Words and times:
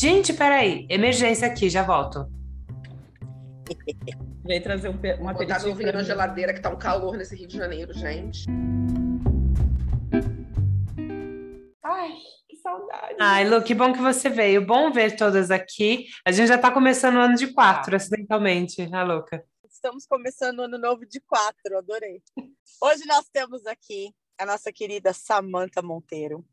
Gente, 0.00 0.32
peraí. 0.32 0.86
Emergência 0.88 1.48
aqui, 1.48 1.68
já 1.68 1.82
volto. 1.82 2.30
Vem 4.46 4.62
trazer 4.62 4.90
um, 4.90 4.92
um 4.92 5.28
aperitivo. 5.28 5.70
Botar 5.70 5.74
vinho 5.74 5.92
na 5.92 6.04
geladeira 6.04 6.54
que 6.54 6.60
tá 6.60 6.70
um 6.70 6.78
calor 6.78 7.16
nesse 7.16 7.34
Rio 7.34 7.48
de 7.48 7.56
Janeiro, 7.56 7.92
gente. 7.92 8.44
Ai, 11.82 12.12
que 12.48 12.54
saudade. 12.58 13.16
Ai, 13.18 13.48
Lu, 13.48 13.60
que 13.60 13.74
bom 13.74 13.92
que 13.92 13.98
você 13.98 14.28
veio. 14.28 14.64
Bom 14.64 14.92
ver 14.92 15.16
todas 15.16 15.50
aqui. 15.50 16.06
A 16.24 16.30
gente 16.30 16.46
já 16.46 16.58
tá 16.58 16.70
começando 16.70 17.16
o 17.16 17.20
ano 17.20 17.34
de 17.34 17.48
quatro, 17.52 17.94
ah. 17.94 17.96
acidentalmente, 17.96 18.82
a 18.82 18.88
né, 18.88 19.02
louca. 19.02 19.44
Estamos 19.68 20.06
começando 20.06 20.60
o 20.60 20.62
ano 20.62 20.78
novo 20.78 21.04
de 21.06 21.20
quatro, 21.22 21.76
adorei. 21.76 22.22
Hoje 22.80 23.04
nós 23.04 23.28
temos 23.32 23.66
aqui 23.66 24.14
a 24.38 24.46
nossa 24.46 24.72
querida 24.72 25.12
Samanta 25.12 25.82
Monteiro. 25.82 26.46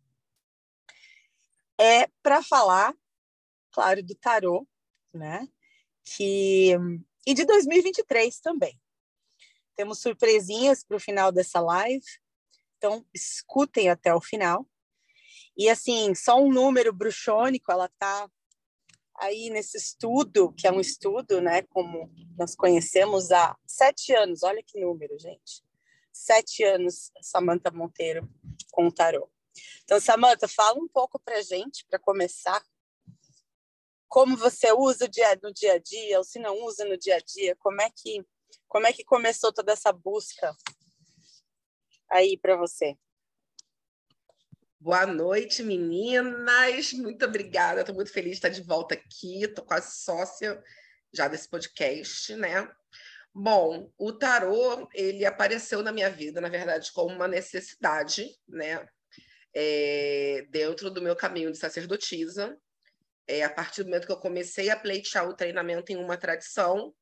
É 1.79 2.07
para 2.23 2.41
falar, 2.41 2.91
claro, 3.75 4.01
do 4.01 4.15
tarô, 4.15 4.65
né? 5.13 5.45
Que 6.05 6.73
e 7.27 7.33
de 7.33 7.43
2023 7.43 8.39
também. 8.39 8.79
Temos 9.75 9.99
surpresinhas 9.99 10.81
para 10.81 10.95
o 10.95 10.99
final 10.99 11.29
dessa 11.29 11.59
live, 11.59 12.05
então 12.77 13.05
escutem 13.13 13.89
até 13.89 14.15
o 14.15 14.21
final. 14.21 14.65
E 15.57 15.69
assim, 15.69 16.15
só 16.15 16.39
um 16.39 16.49
número 16.49 16.93
bruxônico, 16.93 17.69
ela 17.69 17.87
está 17.87 18.29
aí 19.17 19.49
nesse 19.49 19.77
estudo, 19.77 20.53
que 20.53 20.67
é 20.67 20.71
um 20.71 20.79
estudo, 20.79 21.41
né, 21.41 21.61
como 21.63 22.09
nós 22.37 22.55
conhecemos 22.55 23.31
há 23.31 23.57
sete 23.65 24.13
anos, 24.13 24.43
olha 24.43 24.63
que 24.63 24.79
número, 24.79 25.17
gente. 25.19 25.63
Sete 26.13 26.63
anos, 26.63 27.11
Samanta 27.21 27.71
Monteiro 27.71 28.29
com 28.71 28.87
o 28.87 28.91
tarô. 28.91 29.29
Então, 29.83 29.99
Samanta, 29.99 30.47
fala 30.47 30.79
um 30.79 30.87
pouco 30.87 31.19
para 31.19 31.41
gente, 31.41 31.85
para 31.89 31.99
começar, 31.99 32.61
como 34.07 34.37
você 34.37 34.71
usa 34.71 35.09
no 35.41 35.53
dia 35.53 35.73
a 35.73 35.77
dia, 35.77 36.17
ou 36.17 36.23
se 36.23 36.39
não 36.39 36.63
usa 36.63 36.85
no 36.85 36.97
dia 36.97 37.15
a 37.15 37.19
dia, 37.19 37.55
como 37.57 37.81
é 37.81 37.89
que, 37.89 38.23
como 38.67 38.87
é 38.87 38.93
que 38.93 39.03
começou 39.03 39.53
toda 39.53 39.73
essa 39.73 39.91
busca 39.91 40.55
aí 42.09 42.37
para 42.37 42.55
você? 42.55 42.97
Boa 44.79 45.07
noite, 45.07 45.63
meninas. 45.63 46.93
Muito 46.93 47.25
obrigada. 47.25 47.81
Estou 47.81 47.95
muito 47.95 48.13
feliz 48.13 48.33
de 48.33 48.37
estar 48.37 48.49
de 48.49 48.61
volta 48.61 48.93
aqui. 48.93 49.43
Estou 49.43 49.65
quase 49.65 49.97
sócia 49.97 50.61
já 51.11 51.27
desse 51.27 51.49
podcast, 51.49 52.35
né? 52.35 52.69
Bom, 53.33 53.91
o 53.97 54.13
tarô 54.13 54.87
ele 54.93 55.25
apareceu 55.25 55.81
na 55.81 55.91
minha 55.91 56.09
vida, 56.09 56.39
na 56.39 56.49
verdade, 56.49 56.91
como 56.91 57.15
uma 57.15 57.27
necessidade, 57.27 58.29
né? 58.47 58.87
É, 59.55 60.45
dentro 60.51 60.91
do 60.91 61.01
meu 61.01 61.15
caminho 61.15 61.51
de 61.51 61.57
sacerdotisa. 61.57 62.55
É, 63.27 63.43
a 63.43 63.49
partir 63.49 63.83
do 63.83 63.89
momento 63.89 64.05
que 64.05 64.11
eu 64.11 64.19
comecei 64.19 64.69
a 64.69 64.77
pleitear 64.77 65.27
o 65.27 65.35
treinamento 65.35 65.91
em 65.91 65.95
uma 65.95 66.17
tradição, 66.17 66.93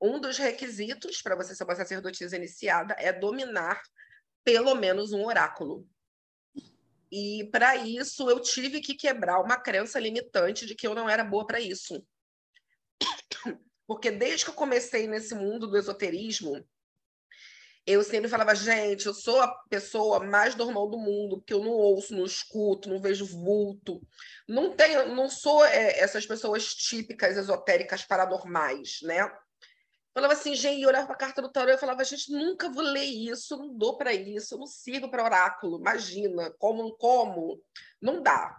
um 0.00 0.20
dos 0.20 0.36
requisitos 0.36 1.22
para 1.22 1.34
você 1.34 1.54
ser 1.54 1.64
uma 1.64 1.74
sacerdotisa 1.74 2.36
iniciada 2.36 2.94
é 2.98 3.12
dominar 3.12 3.80
pelo 4.44 4.74
menos 4.74 5.12
um 5.12 5.24
oráculo. 5.24 5.88
E 7.10 7.48
para 7.52 7.76
isso 7.76 8.28
eu 8.28 8.40
tive 8.40 8.80
que 8.80 8.94
quebrar 8.94 9.40
uma 9.40 9.56
crença 9.56 9.98
limitante 9.98 10.66
de 10.66 10.74
que 10.74 10.86
eu 10.86 10.94
não 10.94 11.08
era 11.08 11.24
boa 11.24 11.46
para 11.46 11.60
isso. 11.60 12.04
Porque 13.86 14.10
desde 14.10 14.44
que 14.44 14.50
eu 14.50 14.54
comecei 14.54 15.06
nesse 15.06 15.34
mundo 15.34 15.66
do 15.66 15.78
esoterismo, 15.78 16.66
eu 17.86 18.02
sempre 18.02 18.28
falava, 18.28 18.54
gente, 18.54 19.06
eu 19.06 19.12
sou 19.12 19.40
a 19.40 19.48
pessoa 19.68 20.20
mais 20.20 20.54
normal 20.54 20.88
do 20.88 20.98
mundo, 20.98 21.38
porque 21.38 21.52
eu 21.52 21.62
não 21.62 21.72
ouço, 21.72 22.14
não 22.14 22.24
escuto, 22.24 22.88
não 22.88 23.00
vejo 23.00 23.26
vulto. 23.26 24.00
Não 24.48 24.74
tenho, 24.74 25.14
não 25.14 25.28
sou 25.28 25.64
é, 25.64 25.98
essas 25.98 26.24
pessoas 26.26 26.74
típicas 26.74 27.36
esotéricas 27.36 28.02
paranormais, 28.02 29.00
né? 29.02 29.30
falava 30.14 30.32
assim, 30.32 30.54
gente, 30.54 30.80
eu 30.80 30.88
olhava 30.88 31.06
para 31.06 31.16
a 31.16 31.18
carta 31.18 31.42
do 31.42 31.50
tarô 31.50 31.72
e 31.72 31.78
falava, 31.78 32.04
gente, 32.04 32.30
nunca 32.30 32.68
vou 32.70 32.84
ler 32.84 33.04
isso, 33.04 33.56
não 33.56 33.76
dou 33.76 33.98
para 33.98 34.14
isso, 34.14 34.56
não 34.56 34.66
sirvo 34.66 35.10
para 35.10 35.24
oráculo, 35.24 35.80
imagina, 35.80 36.54
como, 36.56 36.96
como, 36.96 37.60
não 38.00 38.22
dá. 38.22 38.56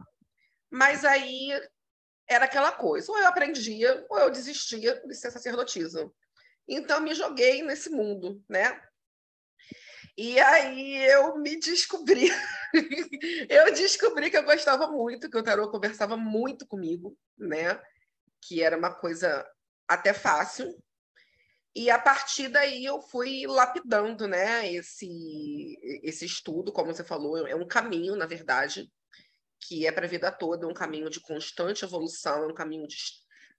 Mas 0.70 1.06
aí 1.06 1.50
era 2.28 2.44
aquela 2.44 2.74
coisa, 2.74 3.10
ou 3.10 3.18
eu 3.18 3.28
aprendia, 3.28 4.06
ou 4.10 4.20
eu 4.20 4.30
desistia 4.30 5.02
de 5.08 5.16
ser 5.16 5.32
sacerdotisa. 5.32 6.12
Então 6.68 7.00
me 7.00 7.16
joguei 7.16 7.64
nesse 7.64 7.90
mundo, 7.90 8.44
né? 8.50 8.82
E 10.18 10.40
aí 10.40 10.96
eu 11.12 11.38
me 11.38 11.60
descobri, 11.60 12.30
eu 13.50 13.74
descobri 13.74 14.32
que 14.32 14.38
eu 14.38 14.46
gostava 14.46 14.88
muito, 14.88 15.30
que 15.30 15.38
o 15.38 15.44
tarô 15.44 15.70
conversava 15.70 16.16
muito 16.16 16.66
comigo, 16.66 17.18
né? 17.38 17.82
Que 18.42 18.64
era 18.64 18.78
uma 18.78 18.94
coisa 18.94 19.46
até 19.88 20.14
fácil, 20.14 20.74
e 21.76 21.90
a 21.90 22.00
partir 22.00 22.48
daí 22.48 22.86
eu 22.86 23.02
fui 23.02 23.46
lapidando, 23.46 24.26
né, 24.28 24.72
esse, 24.72 25.78
esse 26.02 26.26
estudo, 26.26 26.72
como 26.72 26.94
você 26.94 27.04
falou, 27.04 27.46
é 27.46 27.54
um 27.54 27.68
caminho, 27.68 28.16
na 28.16 28.26
verdade, 28.26 28.90
que 29.60 29.86
é 29.86 29.92
para 29.92 30.06
a 30.06 30.10
vida 30.10 30.32
toda, 30.32 30.68
um 30.68 30.74
caminho 30.74 31.10
de 31.10 31.20
constante 31.20 31.84
evolução, 31.84 32.46
é 32.46 32.48
um 32.48 32.54
caminho 32.54 32.88
de, 32.88 32.96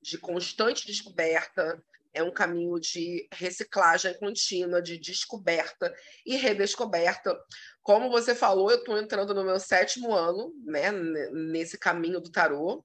de 0.00 0.16
constante 0.16 0.86
descoberta, 0.86 1.82
é 2.12 2.22
um 2.22 2.32
caminho 2.32 2.78
de 2.78 3.28
reciclagem 3.32 4.18
contínua, 4.18 4.80
de 4.80 4.98
descoberta 4.98 5.94
e 6.24 6.36
redescoberta. 6.36 7.36
Como 7.82 8.10
você 8.10 8.34
falou, 8.34 8.70
eu 8.70 8.78
estou 8.78 8.98
entrando 8.98 9.34
no 9.34 9.44
meu 9.44 9.60
sétimo 9.60 10.14
ano, 10.14 10.52
né, 10.64 10.90
nesse 11.32 11.78
caminho 11.78 12.20
do 12.20 12.30
tarô. 12.30 12.84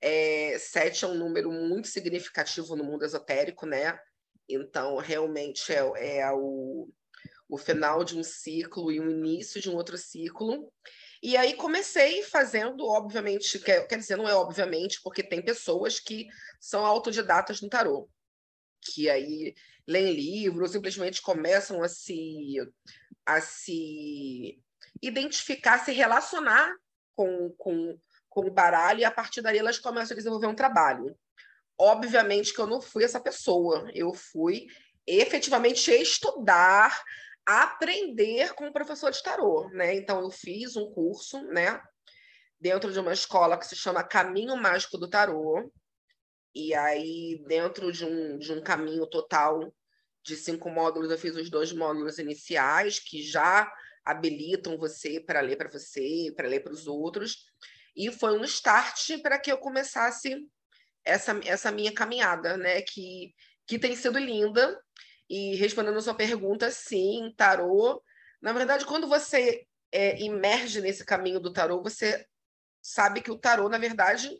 É, 0.00 0.56
sete 0.58 1.04
é 1.04 1.08
um 1.08 1.14
número 1.14 1.50
muito 1.52 1.88
significativo 1.88 2.74
no 2.74 2.84
mundo 2.84 3.04
esotérico, 3.04 3.66
né? 3.66 3.98
Então, 4.48 4.96
realmente 4.96 5.72
é, 5.72 6.18
é 6.18 6.32
o, 6.32 6.88
o 7.48 7.58
final 7.58 8.02
de 8.02 8.18
um 8.18 8.22
ciclo 8.22 8.90
e 8.90 8.98
o 8.98 9.10
início 9.10 9.60
de 9.60 9.68
um 9.68 9.76
outro 9.76 9.98
ciclo. 9.98 10.72
E 11.22 11.36
aí 11.36 11.54
comecei 11.54 12.22
fazendo, 12.22 12.86
obviamente, 12.86 13.58
quer, 13.58 13.86
quer 13.86 13.98
dizer, 13.98 14.16
não 14.16 14.28
é 14.28 14.34
obviamente, 14.34 15.00
porque 15.02 15.22
tem 15.22 15.44
pessoas 15.44 16.00
que 16.00 16.26
são 16.58 16.86
autodidatas 16.86 17.60
no 17.60 17.68
tarô, 17.68 18.08
que 18.80 19.08
aí 19.08 19.54
leem 19.86 20.14
livros, 20.14 20.72
simplesmente 20.72 21.22
começam 21.22 21.82
a 21.82 21.88
se, 21.88 22.56
a 23.26 23.40
se 23.40 24.60
identificar, 25.02 25.84
se 25.84 25.92
relacionar 25.92 26.74
com, 27.14 27.50
com, 27.58 27.98
com 28.28 28.46
o 28.46 28.50
baralho, 28.50 29.00
e 29.00 29.04
a 29.04 29.10
partir 29.10 29.42
daí 29.42 29.58
elas 29.58 29.78
começam 29.78 30.14
a 30.14 30.16
desenvolver 30.16 30.46
um 30.46 30.54
trabalho. 30.54 31.16
Obviamente 31.78 32.52
que 32.52 32.60
eu 32.60 32.66
não 32.66 32.80
fui 32.80 33.04
essa 33.04 33.20
pessoa, 33.20 33.90
eu 33.94 34.12
fui 34.12 34.66
efetivamente 35.06 35.90
estudar, 35.90 37.02
aprender 37.44 38.54
com 38.54 38.68
o 38.68 38.72
professor 38.72 39.10
de 39.10 39.22
tarô, 39.22 39.68
né? 39.72 39.94
Então 39.94 40.20
eu 40.20 40.30
fiz 40.30 40.76
um 40.76 40.90
curso, 40.92 41.42
né, 41.44 41.80
dentro 42.60 42.92
de 42.92 43.00
uma 43.00 43.12
escola 43.12 43.56
que 43.56 43.66
se 43.66 43.74
chama 43.74 44.04
Caminho 44.04 44.56
Mágico 44.56 44.98
do 44.98 45.08
Tarô. 45.08 45.72
E 46.54 46.74
aí, 46.74 47.42
dentro 47.46 47.92
de 47.92 48.04
um, 48.04 48.38
de 48.38 48.52
um 48.52 48.60
caminho 48.60 49.06
total 49.06 49.72
de 50.22 50.36
cinco 50.36 50.68
módulos, 50.70 51.10
eu 51.10 51.18
fiz 51.18 51.34
os 51.36 51.48
dois 51.48 51.72
módulos 51.72 52.18
iniciais, 52.18 52.98
que 52.98 53.22
já 53.22 53.72
habilitam 54.04 54.76
você 54.76 55.20
para 55.20 55.40
ler 55.40 55.56
para 55.56 55.68
você, 55.68 56.32
para 56.36 56.48
ler 56.48 56.60
para 56.60 56.72
os 56.72 56.86
outros. 56.86 57.46
E 57.96 58.10
foi 58.10 58.38
um 58.38 58.44
start 58.44 59.20
para 59.22 59.38
que 59.38 59.50
eu 59.50 59.58
começasse 59.58 60.36
essa, 61.04 61.38
essa 61.44 61.70
minha 61.70 61.92
caminhada, 61.92 62.56
né? 62.56 62.82
Que, 62.82 63.34
que 63.66 63.78
tem 63.78 63.94
sido 63.94 64.18
linda. 64.18 64.80
E 65.28 65.54
respondendo 65.56 65.98
a 65.98 66.02
sua 66.02 66.14
pergunta, 66.14 66.70
sim, 66.70 67.32
tarô. 67.36 68.02
Na 68.42 68.52
verdade, 68.52 68.84
quando 68.84 69.06
você 69.06 69.66
é, 69.92 70.20
emerge 70.22 70.80
nesse 70.80 71.04
caminho 71.04 71.38
do 71.38 71.52
tarô, 71.52 71.82
você 71.82 72.26
sabe 72.82 73.20
que 73.20 73.30
o 73.30 73.38
tarô, 73.38 73.68
na 73.68 73.78
verdade, 73.78 74.30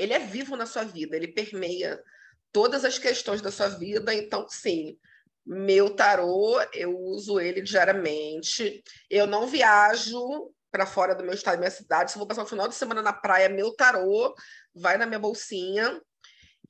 ele 0.00 0.14
é 0.14 0.18
vivo 0.18 0.56
na 0.56 0.64
sua 0.64 0.82
vida, 0.82 1.14
ele 1.14 1.28
permeia 1.28 2.02
todas 2.50 2.84
as 2.86 2.98
questões 2.98 3.42
da 3.42 3.50
sua 3.50 3.68
vida. 3.68 4.14
Então, 4.14 4.48
sim, 4.48 4.98
meu 5.44 5.94
tarô, 5.94 6.58
eu 6.72 6.98
uso 6.98 7.38
ele 7.38 7.60
diariamente. 7.60 8.82
Eu 9.10 9.26
não 9.26 9.46
viajo 9.46 10.50
para 10.70 10.86
fora 10.86 11.14
do 11.14 11.22
meu 11.22 11.34
estado, 11.34 11.56
da 11.56 11.60
minha 11.60 11.70
cidade. 11.70 12.10
Se 12.10 12.16
eu 12.16 12.20
vou 12.20 12.26
passar 12.26 12.44
o 12.44 12.46
final 12.46 12.66
de 12.66 12.74
semana 12.74 13.02
na 13.02 13.12
praia, 13.12 13.48
meu 13.48 13.74
tarô 13.74 14.34
vai 14.74 14.96
na 14.96 15.04
minha 15.04 15.18
bolsinha. 15.18 16.00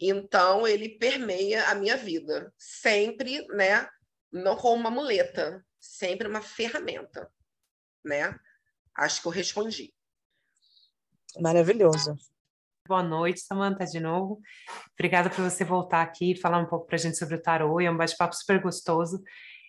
Então, 0.00 0.66
ele 0.66 0.98
permeia 0.98 1.68
a 1.68 1.74
minha 1.74 1.96
vida. 1.96 2.52
Sempre, 2.58 3.46
né? 3.48 3.88
Não 4.32 4.56
como 4.56 4.76
uma 4.76 4.90
muleta, 4.90 5.64
sempre 5.78 6.26
uma 6.26 6.42
ferramenta, 6.42 7.30
né? 8.04 8.36
Acho 8.96 9.22
que 9.22 9.28
eu 9.28 9.32
respondi. 9.32 9.94
Maravilhoso. 11.38 12.16
Boa 12.90 13.04
noite, 13.04 13.42
Samanta, 13.42 13.86
de 13.86 14.00
novo. 14.00 14.40
Obrigada 14.94 15.30
por 15.30 15.44
você 15.44 15.64
voltar 15.64 16.02
aqui 16.02 16.32
e 16.32 16.36
falar 16.36 16.58
um 16.58 16.66
pouco 16.66 16.88
para 16.88 16.96
a 16.96 16.98
gente 16.98 17.16
sobre 17.16 17.36
o 17.36 17.40
tarô. 17.40 17.80
É 17.80 17.88
um 17.88 17.96
bate-papo 17.96 18.34
super 18.34 18.60
gostoso. 18.60 19.22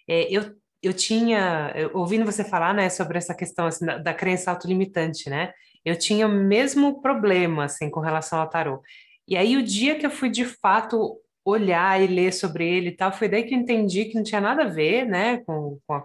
É, 0.10 0.24
eu 0.36 0.56
eu 0.82 0.92
tinha, 0.92 1.72
ouvindo 1.94 2.26
você 2.26 2.44
falar, 2.44 2.74
né, 2.74 2.90
sobre 2.90 3.20
essa 3.20 3.36
questão 3.36 3.68
assim, 3.68 3.86
da, 3.86 4.00
da 4.00 4.14
crença 4.16 4.50
autolimitante, 4.50 5.30
né? 5.30 5.54
Eu 5.86 5.96
tinha 5.96 6.26
o 6.26 6.32
mesmo 6.32 7.00
problema, 7.00 7.66
assim, 7.66 7.92
com 7.92 8.00
relação 8.00 8.40
ao 8.40 8.50
tarô. 8.50 8.82
E 9.28 9.38
aí, 9.38 9.56
o 9.56 9.62
dia 9.62 9.94
que 10.00 10.06
eu 10.08 10.10
fui, 10.10 10.32
de 10.32 10.44
fato, 10.44 11.22
olhar 11.46 12.02
e 12.02 12.08
ler 12.08 12.34
sobre 12.34 12.68
ele 12.68 12.90
e 12.90 12.96
tal, 12.96 13.12
foi 13.12 13.30
daí 13.30 13.44
que 13.44 13.54
eu 13.54 13.60
entendi 13.60 14.06
que 14.06 14.16
não 14.16 14.24
tinha 14.24 14.42
nada 14.42 14.64
a 14.64 14.68
ver, 14.68 15.06
né, 15.06 15.38
com, 15.46 15.78
com, 15.86 15.94
a, 15.94 16.04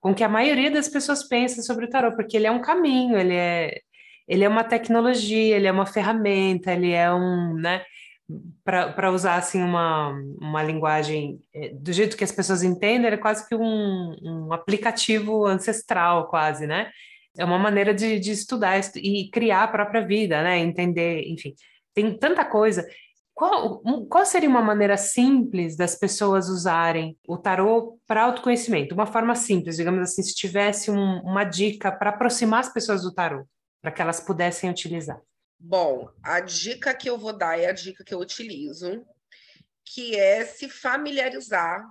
com 0.00 0.12
o 0.12 0.14
que 0.14 0.24
a 0.24 0.28
maioria 0.30 0.70
das 0.70 0.88
pessoas 0.88 1.28
pensa 1.28 1.60
sobre 1.60 1.84
o 1.84 1.90
tarô, 1.90 2.16
porque 2.16 2.38
ele 2.38 2.46
é 2.46 2.50
um 2.50 2.62
caminho, 2.62 3.18
ele 3.18 3.34
é, 3.34 3.82
ele 4.28 4.44
é 4.44 4.48
uma 4.48 4.62
tecnologia, 4.62 5.56
ele 5.56 5.66
é 5.66 5.72
uma 5.72 5.86
ferramenta, 5.86 6.72
ele 6.72 6.92
é 6.92 7.12
um, 7.12 7.54
né, 7.54 7.82
para 8.62 9.10
usar 9.10 9.36
assim 9.36 9.62
uma, 9.62 10.10
uma 10.38 10.62
linguagem 10.62 11.40
é, 11.54 11.70
do 11.70 11.92
jeito 11.92 12.16
que 12.16 12.24
as 12.24 12.32
pessoas 12.32 12.62
entendem, 12.62 13.06
ele 13.06 13.14
é 13.14 13.18
quase 13.18 13.48
que 13.48 13.54
um, 13.54 14.16
um 14.22 14.52
aplicativo 14.52 15.46
ancestral, 15.46 16.28
quase, 16.28 16.66
né? 16.66 16.90
É 17.38 17.44
uma 17.44 17.58
maneira 17.58 17.94
de, 17.94 18.18
de 18.18 18.32
estudar 18.32 18.78
e 18.96 19.30
criar 19.30 19.62
a 19.62 19.68
própria 19.68 20.04
vida, 20.04 20.42
né? 20.42 20.58
Entender, 20.58 21.22
enfim, 21.28 21.54
tem 21.94 22.16
tanta 22.18 22.44
coisa. 22.44 22.86
Qual, 23.32 23.80
qual 24.08 24.26
seria 24.26 24.48
uma 24.48 24.60
maneira 24.60 24.96
simples 24.96 25.76
das 25.76 25.94
pessoas 25.94 26.48
usarem 26.48 27.16
o 27.26 27.38
tarô 27.38 27.98
para 28.06 28.24
autoconhecimento? 28.24 28.94
Uma 28.94 29.06
forma 29.06 29.34
simples, 29.36 29.76
digamos 29.76 30.02
assim, 30.02 30.22
se 30.22 30.34
tivesse 30.34 30.90
um, 30.90 31.20
uma 31.20 31.44
dica 31.44 31.92
para 31.92 32.10
aproximar 32.10 32.60
as 32.60 32.72
pessoas 32.72 33.02
do 33.02 33.14
tarô, 33.14 33.46
para 33.80 33.92
que 33.92 34.02
elas 34.02 34.20
pudessem 34.20 34.70
utilizar. 34.70 35.20
Bom, 35.58 36.08
a 36.22 36.40
dica 36.40 36.94
que 36.94 37.08
eu 37.08 37.18
vou 37.18 37.32
dar 37.32 37.58
é 37.58 37.66
a 37.66 37.72
dica 37.72 38.04
que 38.04 38.14
eu 38.14 38.20
utilizo, 38.20 39.04
que 39.84 40.16
é 40.16 40.44
se 40.44 40.68
familiarizar 40.68 41.84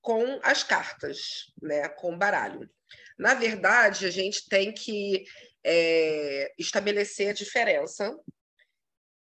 com 0.00 0.38
as 0.42 0.62
cartas, 0.62 1.52
né, 1.60 1.88
com 1.88 2.14
o 2.14 2.16
baralho. 2.16 2.70
Na 3.18 3.34
verdade, 3.34 4.06
a 4.06 4.10
gente 4.10 4.48
tem 4.48 4.72
que 4.72 5.24
é, 5.64 6.54
estabelecer 6.58 7.30
a 7.30 7.34
diferença 7.34 8.16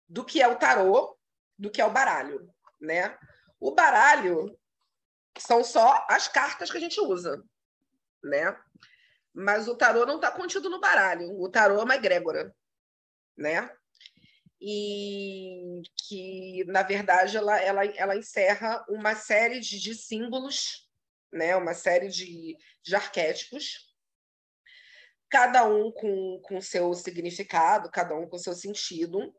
do 0.08 0.24
que 0.24 0.40
é 0.40 0.48
o 0.48 0.56
tarô, 0.56 1.18
do 1.58 1.70
que 1.70 1.80
é 1.80 1.84
o 1.84 1.92
baralho, 1.92 2.48
né? 2.80 3.16
O 3.60 3.74
baralho 3.74 4.58
são 5.38 5.62
só 5.62 6.06
as 6.08 6.28
cartas 6.28 6.70
que 6.70 6.76
a 6.76 6.80
gente 6.80 7.00
usa, 7.00 7.42
né? 8.22 8.56
Mas 9.34 9.68
o 9.68 9.76
tarô 9.76 10.04
não 10.04 10.16
está 10.16 10.30
contido 10.30 10.68
no 10.68 10.80
baralho. 10.80 11.40
O 11.40 11.48
tarô 11.48 11.80
é 11.80 11.84
uma 11.84 11.94
egrégora 11.94 12.54
né? 13.36 13.70
E 14.60 15.82
que, 15.96 16.64
na 16.66 16.82
verdade, 16.82 17.36
ela, 17.36 17.58
ela, 17.60 17.84
ela 17.84 18.16
encerra 18.16 18.84
uma 18.88 19.14
série 19.16 19.58
de, 19.58 19.80
de 19.80 19.94
símbolos, 19.94 20.88
né? 21.32 21.56
uma 21.56 21.74
série 21.74 22.08
de, 22.08 22.56
de 22.82 22.94
arquétipos, 22.94 23.92
cada 25.28 25.64
um 25.64 25.90
com, 25.90 26.40
com 26.42 26.60
seu 26.60 26.94
significado, 26.94 27.90
cada 27.90 28.14
um 28.14 28.28
com 28.28 28.38
seu 28.38 28.54
sentido. 28.54 29.34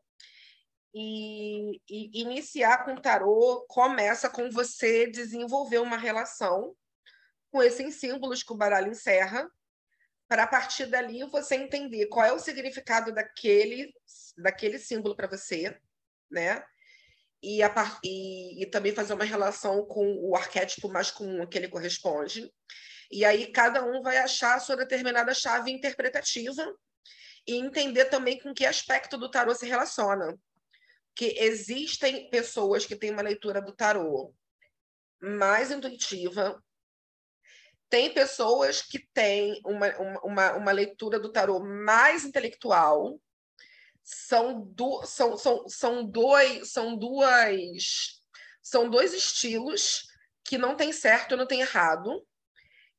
E, 0.96 1.80
e, 1.88 2.20
iniciar 2.20 2.84
com 2.84 3.00
tarô 3.00 3.64
começa 3.68 4.28
com 4.28 4.48
você 4.50 5.08
desenvolver 5.08 5.78
uma 5.78 5.96
relação 5.96 6.76
com 7.50 7.62
esses 7.62 7.96
símbolos 7.96 8.42
que 8.44 8.52
o 8.52 8.56
baralho 8.56 8.92
encerra 8.92 9.50
para 10.28 10.44
a 10.44 10.46
partir 10.46 10.86
dali 10.86 11.22
você 11.24 11.54
entender 11.54 12.06
qual 12.06 12.24
é 12.24 12.32
o 12.32 12.38
significado 12.38 13.12
daquele, 13.12 13.92
daquele 14.36 14.78
símbolo 14.78 15.14
para 15.14 15.28
você, 15.28 15.78
né? 16.30 16.64
E, 17.42 17.62
a, 17.62 18.00
e, 18.02 18.62
e, 18.62 18.66
também 18.66 18.94
fazer 18.94 19.12
uma 19.12 19.24
relação 19.24 19.84
com 19.84 20.14
o 20.14 20.34
arquétipo 20.34 20.88
mais 20.88 21.10
comum 21.10 21.46
que 21.46 21.58
ele 21.58 21.68
corresponde. 21.68 22.50
E 23.10 23.22
aí 23.22 23.52
cada 23.52 23.84
um 23.84 24.00
vai 24.00 24.16
achar 24.16 24.54
a 24.54 24.60
sua 24.60 24.76
determinada 24.76 25.34
chave 25.34 25.70
interpretativa 25.70 26.64
e 27.46 27.56
entender 27.56 28.06
também 28.06 28.38
com 28.38 28.54
que 28.54 28.64
aspecto 28.64 29.18
do 29.18 29.30
tarô 29.30 29.54
se 29.54 29.66
relaciona. 29.66 30.38
Que 31.14 31.36
existem 31.38 32.30
pessoas 32.30 32.86
que 32.86 32.96
têm 32.96 33.10
uma 33.10 33.22
leitura 33.22 33.60
do 33.60 33.74
tarô 33.74 34.34
mais 35.20 35.70
intuitiva, 35.70 36.62
tem 37.88 38.12
pessoas 38.12 38.82
que 38.82 38.98
têm 39.12 39.60
uma, 39.64 39.88
uma, 40.22 40.52
uma 40.54 40.72
leitura 40.72 41.18
do 41.18 41.30
tarô 41.30 41.60
mais 41.60 42.24
intelectual. 42.24 43.20
São, 44.02 44.60
do, 44.60 45.02
são, 45.04 45.36
são, 45.36 45.66
são, 45.66 46.04
dois, 46.04 46.70
são 46.72 46.96
duas 46.96 48.20
são 48.64 48.88
dois 48.88 49.12
estilos 49.12 50.06
que 50.42 50.56
não 50.56 50.74
tem 50.74 50.90
certo 50.90 51.34
e 51.34 51.36
não 51.36 51.46
tem 51.46 51.60
errado. 51.60 52.26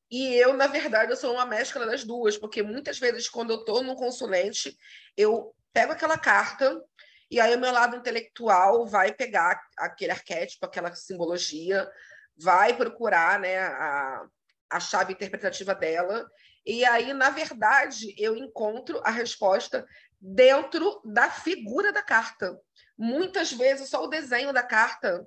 E 0.08 0.34
eu, 0.34 0.52
na 0.52 0.68
verdade, 0.68 1.10
eu 1.10 1.16
sou 1.16 1.32
uma 1.32 1.44
mescla 1.44 1.84
das 1.84 2.04
duas, 2.04 2.38
porque 2.38 2.62
muitas 2.62 2.98
vezes, 2.98 3.28
quando 3.28 3.52
eu 3.52 3.58
estou 3.58 3.82
no 3.82 3.96
consulente, 3.96 4.76
eu 5.16 5.54
pego 5.72 5.92
aquela 5.92 6.16
carta 6.16 6.80
e 7.28 7.40
aí 7.40 7.54
o 7.56 7.58
meu 7.58 7.72
lado 7.72 7.96
intelectual 7.96 8.86
vai 8.86 9.12
pegar 9.12 9.60
aquele 9.76 10.12
arquétipo, 10.12 10.64
aquela 10.64 10.94
simbologia, 10.94 11.90
vai 12.36 12.76
procurar 12.76 13.40
né, 13.40 13.58
a, 13.58 14.26
a 14.70 14.80
chave 14.80 15.12
interpretativa 15.12 15.74
dela. 15.74 16.28
E 16.64 16.84
aí, 16.84 17.12
na 17.12 17.30
verdade, 17.30 18.14
eu 18.18 18.36
encontro 18.36 19.00
a 19.04 19.10
resposta 19.10 19.86
dentro 20.20 21.00
da 21.04 21.30
figura 21.30 21.92
da 21.92 22.02
carta. 22.02 22.58
Muitas 22.98 23.52
vezes, 23.52 23.88
só 23.88 24.02
o 24.02 24.08
desenho 24.08 24.52
da 24.52 24.62
carta 24.62 25.26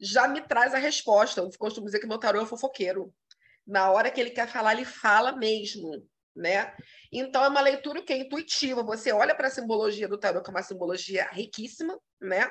já 0.00 0.26
me 0.28 0.40
traz 0.40 0.72
a 0.74 0.78
resposta. 0.78 1.40
Eu 1.40 1.50
costumo 1.58 1.86
dizer 1.86 1.98
que 2.00 2.06
meu 2.06 2.18
tarô 2.18 2.40
é 2.42 2.46
fofoqueiro. 2.46 3.12
Na 3.66 3.90
hora 3.90 4.10
que 4.10 4.20
ele 4.20 4.30
quer 4.30 4.48
falar, 4.48 4.72
ele 4.72 4.84
fala 4.84 5.32
mesmo, 5.32 5.90
né? 6.34 6.74
Então, 7.12 7.44
é 7.44 7.48
uma 7.48 7.60
leitura 7.60 8.02
que 8.02 8.12
é 8.12 8.18
intuitiva. 8.18 8.82
Você 8.82 9.12
olha 9.12 9.34
para 9.34 9.48
a 9.48 9.50
simbologia 9.50 10.08
do 10.08 10.16
tarô, 10.16 10.42
que 10.42 10.48
é 10.48 10.52
uma 10.52 10.62
simbologia 10.62 11.28
riquíssima, 11.32 11.98
né? 12.20 12.50